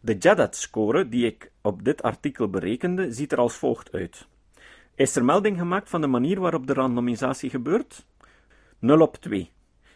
De 0.00 0.16
JADAT-score 0.18 1.08
die 1.08 1.26
ik 1.26 1.50
op 1.60 1.84
dit 1.84 2.02
artikel 2.02 2.48
berekende, 2.48 3.12
ziet 3.12 3.32
er 3.32 3.38
als 3.38 3.56
volgt 3.56 3.92
uit. 3.92 4.26
Is 4.94 5.16
er 5.16 5.24
melding 5.24 5.58
gemaakt 5.58 5.88
van 5.88 6.00
de 6.00 6.06
manier 6.06 6.40
waarop 6.40 6.66
de 6.66 6.72
randomisatie 6.72 7.50
gebeurt? 7.50 8.06
0 8.78 9.00
op 9.00 9.16
2. 9.16 9.50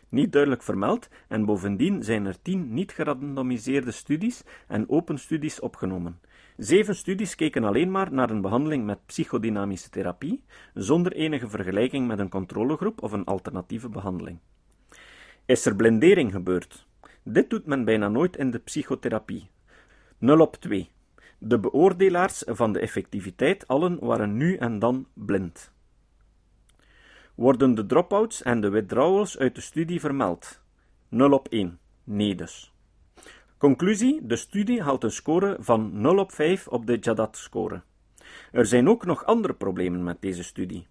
Niet 0.08 0.32
duidelijk 0.32 0.62
vermeld 0.62 1.08
en 1.28 1.44
bovendien 1.44 2.02
zijn 2.02 2.26
er 2.26 2.42
10 2.42 2.74
niet 2.74 2.92
gerandomiseerde 2.92 3.90
studies 3.90 4.42
en 4.68 4.88
open 4.88 5.18
studies 5.18 5.60
opgenomen. 5.60 6.20
Zeven 6.56 6.96
studies 6.96 7.34
keken 7.34 7.64
alleen 7.64 7.90
maar 7.90 8.12
naar 8.12 8.30
een 8.30 8.40
behandeling 8.40 8.84
met 8.84 9.06
psychodynamische 9.06 9.90
therapie, 9.90 10.44
zonder 10.74 11.12
enige 11.12 11.48
vergelijking 11.48 12.06
met 12.06 12.18
een 12.18 12.28
controlegroep 12.28 13.02
of 13.02 13.12
een 13.12 13.24
alternatieve 13.24 13.88
behandeling. 13.88 14.38
Is 15.44 15.66
er 15.66 15.76
blindering 15.76 16.32
gebeurd? 16.32 16.86
Dit 17.22 17.50
doet 17.50 17.66
men 17.66 17.84
bijna 17.84 18.08
nooit 18.08 18.36
in 18.36 18.50
de 18.50 18.58
psychotherapie. 18.58 19.50
0 20.18 20.40
op 20.40 20.56
2. 20.56 20.90
De 21.38 21.58
beoordelaars 21.58 22.42
van 22.46 22.72
de 22.72 22.78
effectiviteit 22.78 23.68
allen 23.68 23.98
waren 24.00 24.36
nu 24.36 24.56
en 24.56 24.78
dan 24.78 25.06
blind. 25.14 25.73
Worden 27.34 27.74
de 27.74 27.86
dropouts 27.86 28.42
en 28.42 28.60
de 28.60 28.68
withdrawals 28.68 29.38
uit 29.38 29.54
de 29.54 29.60
studie 29.60 30.00
vermeld? 30.00 30.60
0 31.08 31.32
op 31.32 31.48
1. 31.48 31.78
Nee 32.04 32.34
dus. 32.34 32.72
Conclusie: 33.58 34.26
de 34.26 34.36
studie 34.36 34.82
haalt 34.82 35.04
een 35.04 35.10
score 35.10 35.56
van 35.60 36.00
0 36.00 36.18
op 36.18 36.32
5 36.32 36.68
op 36.68 36.86
de 36.86 36.98
JADAT-score. 36.98 37.82
Er 38.52 38.66
zijn 38.66 38.88
ook 38.88 39.04
nog 39.04 39.24
andere 39.24 39.54
problemen 39.54 40.04
met 40.04 40.20
deze 40.20 40.42
studie. 40.42 40.86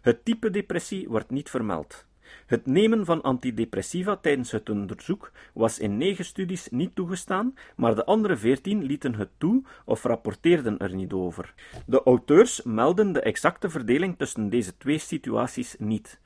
Het 0.00 0.24
type 0.24 0.50
depressie 0.50 1.08
wordt 1.08 1.30
niet 1.30 1.50
vermeld. 1.50 2.06
Het 2.46 2.66
nemen 2.66 3.04
van 3.04 3.22
antidepressiva 3.22 4.16
tijdens 4.16 4.50
het 4.50 4.70
onderzoek 4.70 5.32
was 5.52 5.78
in 5.78 5.96
negen 5.96 6.24
studies 6.24 6.68
niet 6.70 6.94
toegestaan, 6.94 7.54
maar 7.76 7.94
de 7.94 8.04
andere 8.04 8.36
veertien 8.36 8.82
lieten 8.82 9.14
het 9.14 9.30
toe 9.38 9.62
of 9.84 10.02
rapporteerden 10.02 10.78
er 10.78 10.94
niet 10.94 11.12
over. 11.12 11.54
De 11.86 12.02
auteurs 12.02 12.62
melden 12.62 13.12
de 13.12 13.20
exacte 13.20 13.70
verdeling 13.70 14.18
tussen 14.18 14.48
deze 14.48 14.76
twee 14.76 14.98
situaties 14.98 15.76
niet. 15.78 16.20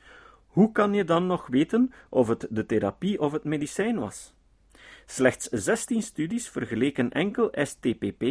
Hoe 0.46 0.72
kan 0.72 0.94
je 0.94 1.04
dan 1.04 1.26
nog 1.26 1.46
weten 1.46 1.92
of 2.08 2.28
het 2.28 2.46
de 2.50 2.66
therapie 2.66 3.20
of 3.20 3.32
het 3.32 3.44
medicijn 3.44 3.98
was? 3.98 4.34
Slechts 5.06 5.48
16 5.48 6.02
studies 6.02 6.48
vergeleken 6.48 7.10
enkel 7.10 7.52
STPP 7.52 8.24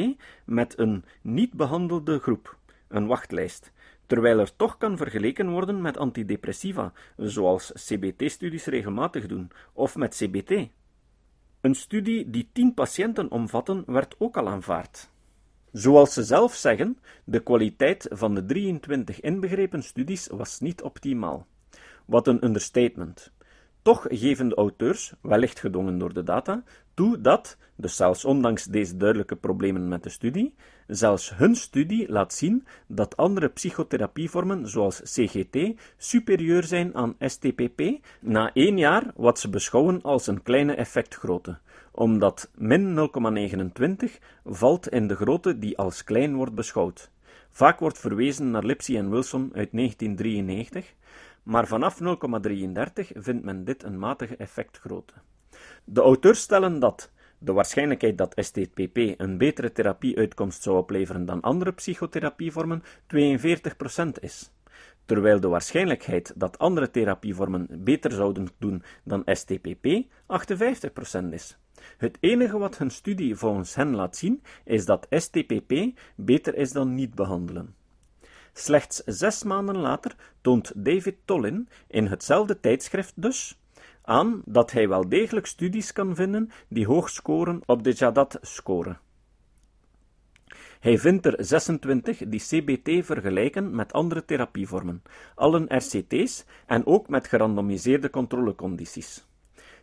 met 0.45 0.79
een 0.79 1.03
niet 1.21 1.53
behandelde 1.53 2.19
groep, 2.19 2.57
een 2.87 3.07
wachtlijst, 3.07 3.71
terwijl 4.07 4.39
er 4.39 4.55
toch 4.55 4.77
kan 4.77 4.97
vergeleken 4.97 5.49
worden 5.49 5.81
met 5.81 5.97
antidepressiva, 5.97 6.93
zoals 7.17 7.71
CBT-studies 7.73 8.65
regelmatig 8.65 9.27
doen, 9.27 9.51
of 9.73 9.95
met 9.95 10.15
CBT. 10.15 10.69
Een 11.61 11.75
studie 11.75 12.29
die 12.29 12.49
10 12.53 12.73
patiënten 12.73 13.31
omvatte, 13.31 13.83
werd 13.85 14.15
ook 14.17 14.37
al 14.37 14.47
aanvaard. 14.47 15.09
Zoals 15.71 16.13
ze 16.13 16.23
zelf 16.23 16.53
zeggen, 16.53 16.97
de 17.23 17.39
kwaliteit 17.39 18.07
van 18.09 18.33
de 18.35 18.45
23 18.45 19.19
inbegrepen 19.21 19.83
studies 19.83 20.27
was 20.27 20.59
niet 20.59 20.81
optimaal. 20.81 21.47
Wat 22.05 22.27
een 22.27 22.45
understatement. 22.45 23.31
Toch 23.87 24.05
geven 24.09 24.49
de 24.49 24.55
auteurs, 24.55 25.13
wellicht 25.21 25.59
gedwongen 25.59 25.97
door 25.97 26.13
de 26.13 26.23
data, 26.23 26.63
toe 26.93 27.21
dat, 27.21 27.57
dus 27.75 27.95
zelfs 27.95 28.25
ondanks 28.25 28.65
deze 28.65 28.97
duidelijke 28.97 29.35
problemen 29.35 29.87
met 29.87 30.03
de 30.03 30.09
studie, 30.09 30.55
zelfs 30.87 31.35
hun 31.35 31.55
studie 31.55 32.11
laat 32.11 32.33
zien 32.33 32.67
dat 32.87 33.17
andere 33.17 33.47
psychotherapievormen 33.47 34.67
zoals 34.69 35.01
CGT 35.01 35.57
superieur 35.97 36.63
zijn 36.63 36.95
aan 36.95 37.15
STPP 37.19 37.81
na 38.21 38.53
één 38.53 38.77
jaar 38.77 39.11
wat 39.15 39.39
ze 39.39 39.49
beschouwen 39.49 40.01
als 40.01 40.27
een 40.27 40.43
kleine 40.43 40.73
effectgrootte, 40.73 41.57
omdat 41.91 42.49
min 42.55 43.09
0,29 44.05 44.17
valt 44.45 44.89
in 44.89 45.07
de 45.07 45.15
grootte 45.15 45.59
die 45.59 45.77
als 45.77 46.03
klein 46.03 46.35
wordt 46.35 46.55
beschouwd. 46.55 47.11
Vaak 47.49 47.79
wordt 47.79 47.99
verwezen 47.99 48.51
naar 48.51 48.63
Lipsy 48.63 48.97
en 48.97 49.09
Wilson 49.09 49.49
uit 49.53 49.71
1993, 49.71 50.93
maar 51.47 51.67
vanaf 51.67 51.99
0,33 51.99 52.07
vindt 53.13 53.45
men 53.45 53.63
dit 53.63 53.83
een 53.83 53.99
matige 53.99 54.35
effectgrootte. 54.35 55.13
De 55.83 56.01
auteurs 56.01 56.39
stellen 56.39 56.79
dat 56.79 57.11
de 57.39 57.51
waarschijnlijkheid 57.51 58.17
dat 58.17 58.33
STPP 58.35 58.97
een 58.97 59.37
betere 59.37 59.71
therapie-uitkomst 59.71 60.63
zou 60.63 60.77
opleveren 60.77 61.25
dan 61.25 61.41
andere 61.41 61.71
psychotherapievormen 61.71 62.83
42% 62.83 62.85
is, 64.19 64.51
terwijl 65.05 65.39
de 65.39 65.47
waarschijnlijkheid 65.47 66.33
dat 66.35 66.57
andere 66.57 66.91
therapievormen 66.91 67.67
beter 67.83 68.11
zouden 68.11 68.47
doen 68.57 68.83
dan 69.03 69.21
STPP 69.25 70.05
58% 71.25 71.29
is. 71.29 71.57
Het 71.97 72.17
enige 72.19 72.57
wat 72.57 72.77
hun 72.77 72.91
studie 72.91 73.35
volgens 73.35 73.75
hen 73.75 73.95
laat 73.95 74.15
zien, 74.15 74.41
is 74.63 74.85
dat 74.85 75.07
STPP 75.09 75.73
beter 76.15 76.55
is 76.55 76.71
dan 76.71 76.95
niet 76.95 77.15
behandelen. 77.15 77.75
Slechts 78.57 79.01
zes 79.05 79.43
maanden 79.43 79.77
later 79.77 80.15
toont 80.41 80.71
David 80.75 81.15
Tollin, 81.25 81.69
in 81.87 82.05
hetzelfde 82.05 82.59
tijdschrift 82.59 83.13
dus, 83.15 83.59
aan 84.01 84.41
dat 84.45 84.71
hij 84.71 84.87
wel 84.87 85.09
degelijk 85.09 85.45
studies 85.45 85.93
kan 85.93 86.15
vinden 86.15 86.51
die 86.67 86.85
hoog 86.85 87.09
scoren 87.09 87.61
op 87.65 87.83
de 87.83 87.91
Jadat-score. 87.91 88.97
Hij 90.79 90.97
vindt 90.97 91.25
er 91.25 91.35
26 91.37 92.17
die 92.27 92.39
CBT 92.39 93.05
vergelijken 93.05 93.75
met 93.75 93.93
andere 93.93 94.25
therapievormen, 94.25 95.03
allen 95.35 95.65
RCT's 95.77 96.45
en 96.65 96.85
ook 96.85 97.09
met 97.09 97.27
gerandomiseerde 97.27 98.09
controlecondities. 98.09 99.25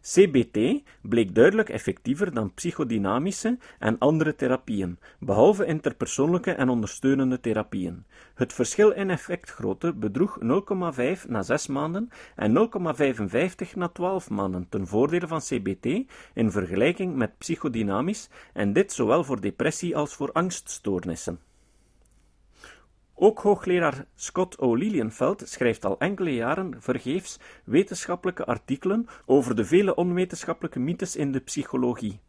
CBT 0.05 0.83
bleek 1.03 1.35
duidelijk 1.35 1.69
effectiever 1.69 2.35
dan 2.35 2.55
psychodynamische 2.55 3.59
en 3.79 3.99
andere 3.99 4.35
therapieën, 4.35 4.99
behalve 5.19 5.67
interpersoonlijke 5.67 6.53
en 6.53 6.69
ondersteunende 6.69 7.41
therapieën. 7.41 8.05
Het 8.35 8.53
verschil 8.53 8.91
in 8.91 9.11
effectgrootte 9.11 9.93
bedroeg 9.93 10.39
0,5 10.41 11.29
na 11.29 11.43
6 11.43 11.67
maanden 11.67 12.09
en 12.37 12.71
0,55 13.65 13.75
na 13.75 13.89
12 13.89 14.31
maanden 14.31 14.69
ten 14.69 14.87
voordele 14.87 15.27
van 15.27 15.41
CBT 15.41 15.87
in 16.35 16.51
vergelijking 16.51 17.17
met 17.17 17.39
psychodynamisch 17.39 18.29
en 18.53 18.73
dit 18.73 18.93
zowel 18.93 19.25
voor 19.25 19.41
depressie 19.41 19.97
als 19.97 20.15
voor 20.15 20.33
angststoornissen. 20.33 21.39
Ook 23.17 23.39
hoogleraar 23.39 24.07
Scott 24.15 24.59
O. 24.59 24.75
Lilienfeld 24.75 25.43
schrijft 25.47 25.85
al 25.85 25.99
enkele 25.99 26.35
jaren 26.35 26.75
vergeefs 26.79 27.39
wetenschappelijke 27.65 28.45
artikelen 28.45 29.07
over 29.27 29.57
de 29.57 29.65
vele 29.65 29.95
onwetenschappelijke 29.95 30.79
mythes 30.79 31.17
in 31.17 31.33
de 31.33 31.41
psychologie. 31.41 32.21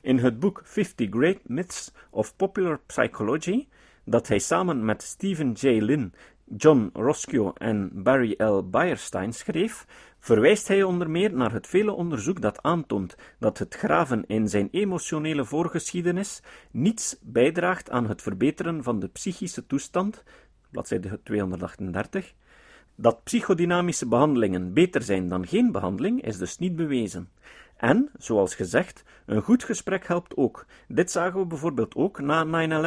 In 0.00 0.18
het 0.18 0.40
boek 0.40 0.62
Fifty 0.64 1.08
Great 1.10 1.38
Myths 1.42 1.92
of 2.10 2.36
Popular 2.36 2.80
Psychology, 2.86 3.66
dat 4.04 4.28
hij 4.28 4.38
samen 4.38 4.84
met 4.84 5.02
Stephen 5.02 5.52
J. 5.52 5.66
Lynn 5.66 6.14
John 6.56 6.90
Roscoe 6.92 7.52
en 7.58 7.90
Barry 8.02 8.34
L. 8.38 8.62
Beierstein 8.62 9.32
schreef, 9.32 9.86
verwijst 10.18 10.68
hij 10.68 10.82
onder 10.82 11.10
meer 11.10 11.34
naar 11.34 11.52
het 11.52 11.66
vele 11.66 11.92
onderzoek 11.92 12.40
dat 12.40 12.62
aantoont 12.62 13.16
dat 13.38 13.58
het 13.58 13.74
graven 13.74 14.24
in 14.26 14.48
zijn 14.48 14.68
emotionele 14.70 15.44
voorgeschiedenis 15.44 16.42
niets 16.70 17.16
bijdraagt 17.22 17.90
aan 17.90 18.06
het 18.06 18.22
verbeteren 18.22 18.82
van 18.82 19.00
de 19.00 19.08
psychische 19.08 19.66
toestand, 19.66 20.22
bladzijde 20.70 21.20
238. 21.22 22.34
Dat 22.94 23.24
psychodynamische 23.24 24.06
behandelingen 24.06 24.72
beter 24.72 25.02
zijn 25.02 25.28
dan 25.28 25.46
geen 25.46 25.72
behandeling 25.72 26.22
is 26.22 26.38
dus 26.38 26.58
niet 26.58 26.76
bewezen. 26.76 27.28
En, 27.76 28.10
zoals 28.18 28.54
gezegd, 28.54 29.04
een 29.26 29.42
goed 29.42 29.64
gesprek 29.64 30.06
helpt 30.06 30.36
ook. 30.36 30.66
Dit 30.88 31.10
zagen 31.10 31.40
we 31.40 31.46
bijvoorbeeld 31.46 31.94
ook 31.94 32.20
na 32.20 32.44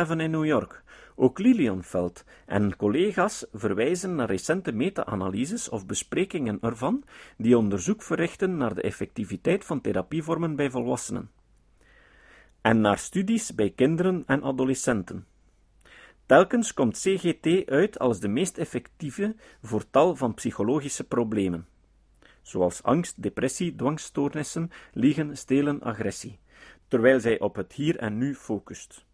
9-11 0.07 0.09
in 0.09 0.31
New 0.31 0.45
York. 0.45 0.83
Ook 1.15 1.39
Lilienfeld 1.39 2.23
en 2.45 2.75
collega's 2.75 3.45
verwijzen 3.51 4.15
naar 4.15 4.27
recente 4.27 4.71
meta-analyses 4.71 5.69
of 5.69 5.85
besprekingen 5.85 6.57
ervan, 6.61 7.03
die 7.37 7.57
onderzoek 7.57 8.01
verrichten 8.01 8.57
naar 8.57 8.75
de 8.75 8.81
effectiviteit 8.81 9.65
van 9.65 9.81
therapievormen 9.81 10.55
bij 10.55 10.69
volwassenen. 10.69 11.31
En 12.61 12.81
naar 12.81 12.97
studies 12.97 13.55
bij 13.55 13.69
kinderen 13.69 14.23
en 14.25 14.43
adolescenten. 14.43 15.25
Telkens 16.25 16.73
komt 16.73 16.99
CGT 16.99 17.69
uit 17.69 17.99
als 17.99 18.19
de 18.19 18.27
meest 18.27 18.57
effectieve 18.57 19.35
voor 19.61 19.89
tal 19.89 20.15
van 20.15 20.33
psychologische 20.33 21.03
problemen 21.03 21.67
zoals 22.43 22.83
angst, 22.83 23.21
depressie, 23.21 23.75
dwangstoornissen, 23.75 24.71
liegen, 24.93 25.37
stelen, 25.37 25.81
agressie, 25.81 26.39
terwijl 26.87 27.19
zij 27.19 27.39
op 27.39 27.55
het 27.55 27.73
hier 27.73 27.97
en 27.97 28.17
nu 28.17 28.35
focust. 28.35 29.05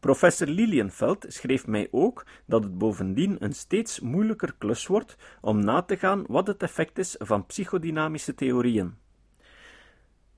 Professor 0.00 0.46
Lilienfeld 0.46 1.24
schreef 1.28 1.66
mij 1.66 1.88
ook 1.90 2.26
dat 2.46 2.62
het 2.62 2.78
bovendien 2.78 3.36
een 3.38 3.54
steeds 3.54 4.00
moeilijker 4.00 4.54
klus 4.58 4.86
wordt 4.86 5.16
om 5.40 5.64
na 5.64 5.82
te 5.82 5.96
gaan 5.96 6.24
wat 6.26 6.46
het 6.46 6.62
effect 6.62 6.98
is 6.98 7.14
van 7.18 7.46
psychodynamische 7.46 8.34
theorieën. 8.34 8.94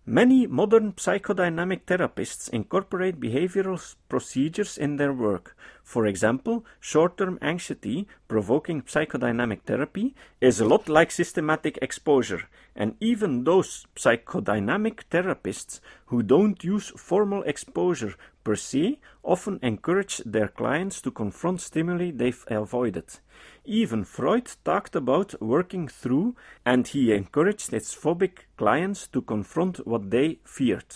Many 0.04 0.46
modern 0.48 0.94
psychodynamic 0.94 1.84
therapists 1.86 2.48
incorporate 2.48 3.18
behavioral 3.18 3.78
procedures 4.06 4.78
in 4.78 4.96
their 4.96 5.14
work, 5.14 5.54
for 5.90 6.06
example, 6.06 6.64
short 6.78 7.16
term 7.16 7.36
anxiety 7.42 8.06
provoking 8.28 8.82
psychodynamic 8.82 9.62
therapy 9.62 10.14
is 10.40 10.60
a 10.60 10.64
lot 10.64 10.88
like 10.88 11.10
systematic 11.10 11.80
exposure, 11.82 12.44
and 12.76 12.94
even 13.00 13.42
those 13.42 13.88
psychodynamic 13.96 15.00
therapists 15.10 15.80
who 16.06 16.22
don't 16.22 16.62
use 16.62 16.92
formal 16.96 17.42
exposure 17.42 18.14
per 18.44 18.54
se 18.54 19.00
often 19.24 19.58
encourage 19.64 20.18
their 20.18 20.46
clients 20.46 21.00
to 21.00 21.10
confront 21.10 21.60
stimuli 21.60 22.12
they've 22.12 22.44
avoided. 22.46 23.18
Even 23.64 24.04
Freud 24.04 24.48
talked 24.64 24.94
about 24.94 25.42
working 25.42 25.88
through, 25.88 26.36
and 26.64 26.86
he 26.86 27.12
encouraged 27.12 27.72
his 27.72 27.92
phobic 27.92 28.46
clients 28.56 29.08
to 29.08 29.20
confront 29.20 29.84
what 29.84 30.12
they 30.12 30.38
feared. 30.44 30.94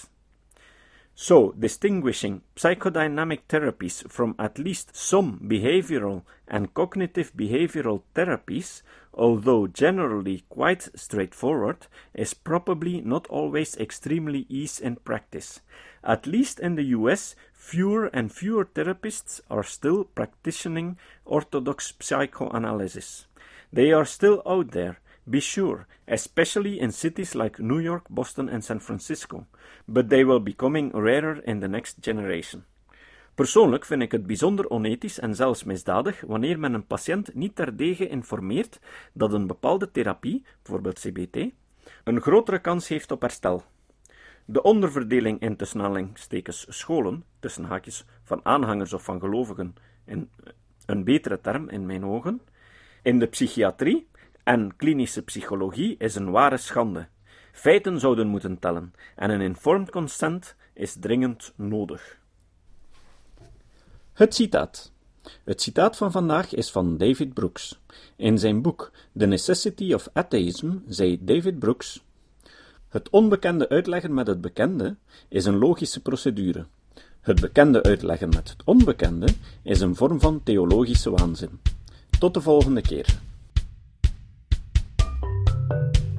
So, 1.16 1.53
distinguishing 1.53 2.42
psychodynamic 2.57 3.42
therapies 3.48 4.11
from 4.11 4.35
at 4.37 4.59
least 4.59 4.96
some 4.96 5.38
behavioral 5.38 6.22
and 6.48 6.74
cognitive 6.74 7.33
behavioral 7.35 8.03
therapies, 8.16 8.83
although 9.12 9.68
generally 9.68 10.42
quite 10.48 10.88
straightforward, 10.98 11.87
is 12.14 12.35
probably 12.35 13.00
not 13.00 13.29
always 13.29 13.77
extremely 13.77 14.44
easy 14.48 14.85
in 14.85 14.96
practice. 14.96 15.61
At 16.03 16.27
least 16.27 16.59
in 16.59 16.74
the 16.74 16.90
US, 16.98 17.37
fewer 17.53 18.07
and 18.07 18.33
fewer 18.33 18.64
therapists 18.64 19.40
are 19.48 19.62
still 19.62 20.03
practicing 20.03 20.98
orthodox 21.24 21.94
psychoanalysis. 22.00 23.27
They 23.72 23.92
are 23.92 24.05
still 24.05 24.42
out 24.44 24.72
there, 24.72 24.98
be 25.24 25.40
sure, 25.40 25.87
especially 26.06 26.78
in 26.80 26.92
cities 26.92 27.34
like 27.34 27.62
New 27.62 27.80
York, 27.80 28.08
Boston 28.08 28.48
and 28.48 28.64
San 28.64 28.80
Francisco, 28.80 29.46
but 29.87 30.08
they 30.08 30.24
will 30.24 30.42
becoming 30.42 30.90
rarer 30.92 31.42
in 31.44 31.60
the 31.60 31.68
next 31.68 31.96
generation. 32.00 32.64
Persoonlijk 33.34 33.84
vind 33.84 34.02
ik 34.02 34.12
het 34.12 34.26
bijzonder 34.26 34.70
onethisch 34.70 35.18
en 35.18 35.34
zelfs 35.34 35.64
misdadig 35.64 36.20
wanneer 36.20 36.58
men 36.58 36.74
een 36.74 36.87
patiënt 36.87 37.34
niet 37.34 37.56
terdege 37.56 38.08
informeert 38.08 38.80
dat 39.12 39.32
een 39.32 39.46
bepaalde 39.46 39.90
therapie, 39.90 40.44
bijvoorbeeld 40.62 40.98
CBT, 40.98 41.37
een 42.04 42.20
grotere 42.20 42.58
kans 42.58 42.88
heeft 42.88 43.10
op 43.10 43.20
herstel. 43.20 43.64
De 44.44 44.62
onderverdeling 44.62 45.40
in 45.40 45.56
tussen 45.56 46.12
scholen, 46.68 47.24
tussen 47.38 47.64
haakjes, 47.64 48.04
van 48.24 48.40
aanhangers 48.42 48.92
of 48.92 49.04
van 49.04 49.20
gelovigen, 49.20 49.74
in 50.04 50.30
een 50.87 51.04
betere 51.04 51.40
term 51.40 51.68
in 51.68 51.87
mijn 51.87 52.04
ogen, 52.04 52.40
in 53.02 53.18
de 53.18 53.26
psychiatrie 53.26 54.08
en 54.44 54.76
klinische 54.76 55.22
psychologie 55.22 55.96
is 55.98 56.14
een 56.14 56.30
ware 56.30 56.57
schande. 56.57 57.09
Feiten 57.52 58.00
zouden 58.00 58.26
moeten 58.26 58.59
tellen 58.59 58.92
en 59.16 59.30
een 59.30 59.40
informed 59.40 59.90
consent 59.90 60.57
is 60.74 60.96
dringend 61.00 61.52
nodig. 61.57 62.18
Het 64.12 64.35
citaat. 64.35 64.92
Het 65.44 65.62
citaat 65.62 65.96
van 65.96 66.12
vandaag 66.12 66.54
is 66.54 66.70
van 66.70 66.96
David 66.96 67.35
Brooks. 67.35 67.80
In 68.16 68.38
zijn 68.38 68.62
boek 68.62 68.90
The 69.18 69.26
Necessity 69.26 69.92
of 69.92 70.09
Atheism 70.12 70.72
zei 70.88 71.24
David 71.24 71.59
Brooks: 71.59 72.04
Het 72.88 73.11
onbekende 73.11 73.68
uitleggen 73.68 74.14
met 74.14 74.26
het 74.26 74.40
bekende 74.40 74.96
is 75.28 75.44
een 75.44 75.59
logische 75.59 76.02
procedure. 76.02 76.66
Het 77.20 77.40
bekende 77.40 77.83
uitleggen 77.83 78.28
met 78.28 78.48
het 78.48 78.64
onbekende 78.64 79.28
is 79.62 79.80
een 79.80 79.96
vorm 79.96 80.20
van 80.20 80.42
theologische 80.42 81.11
waanzin. 81.11 81.61
Tot 82.18 82.35
de 82.35 82.40
volgende 82.40 82.80
keer. 82.80 83.20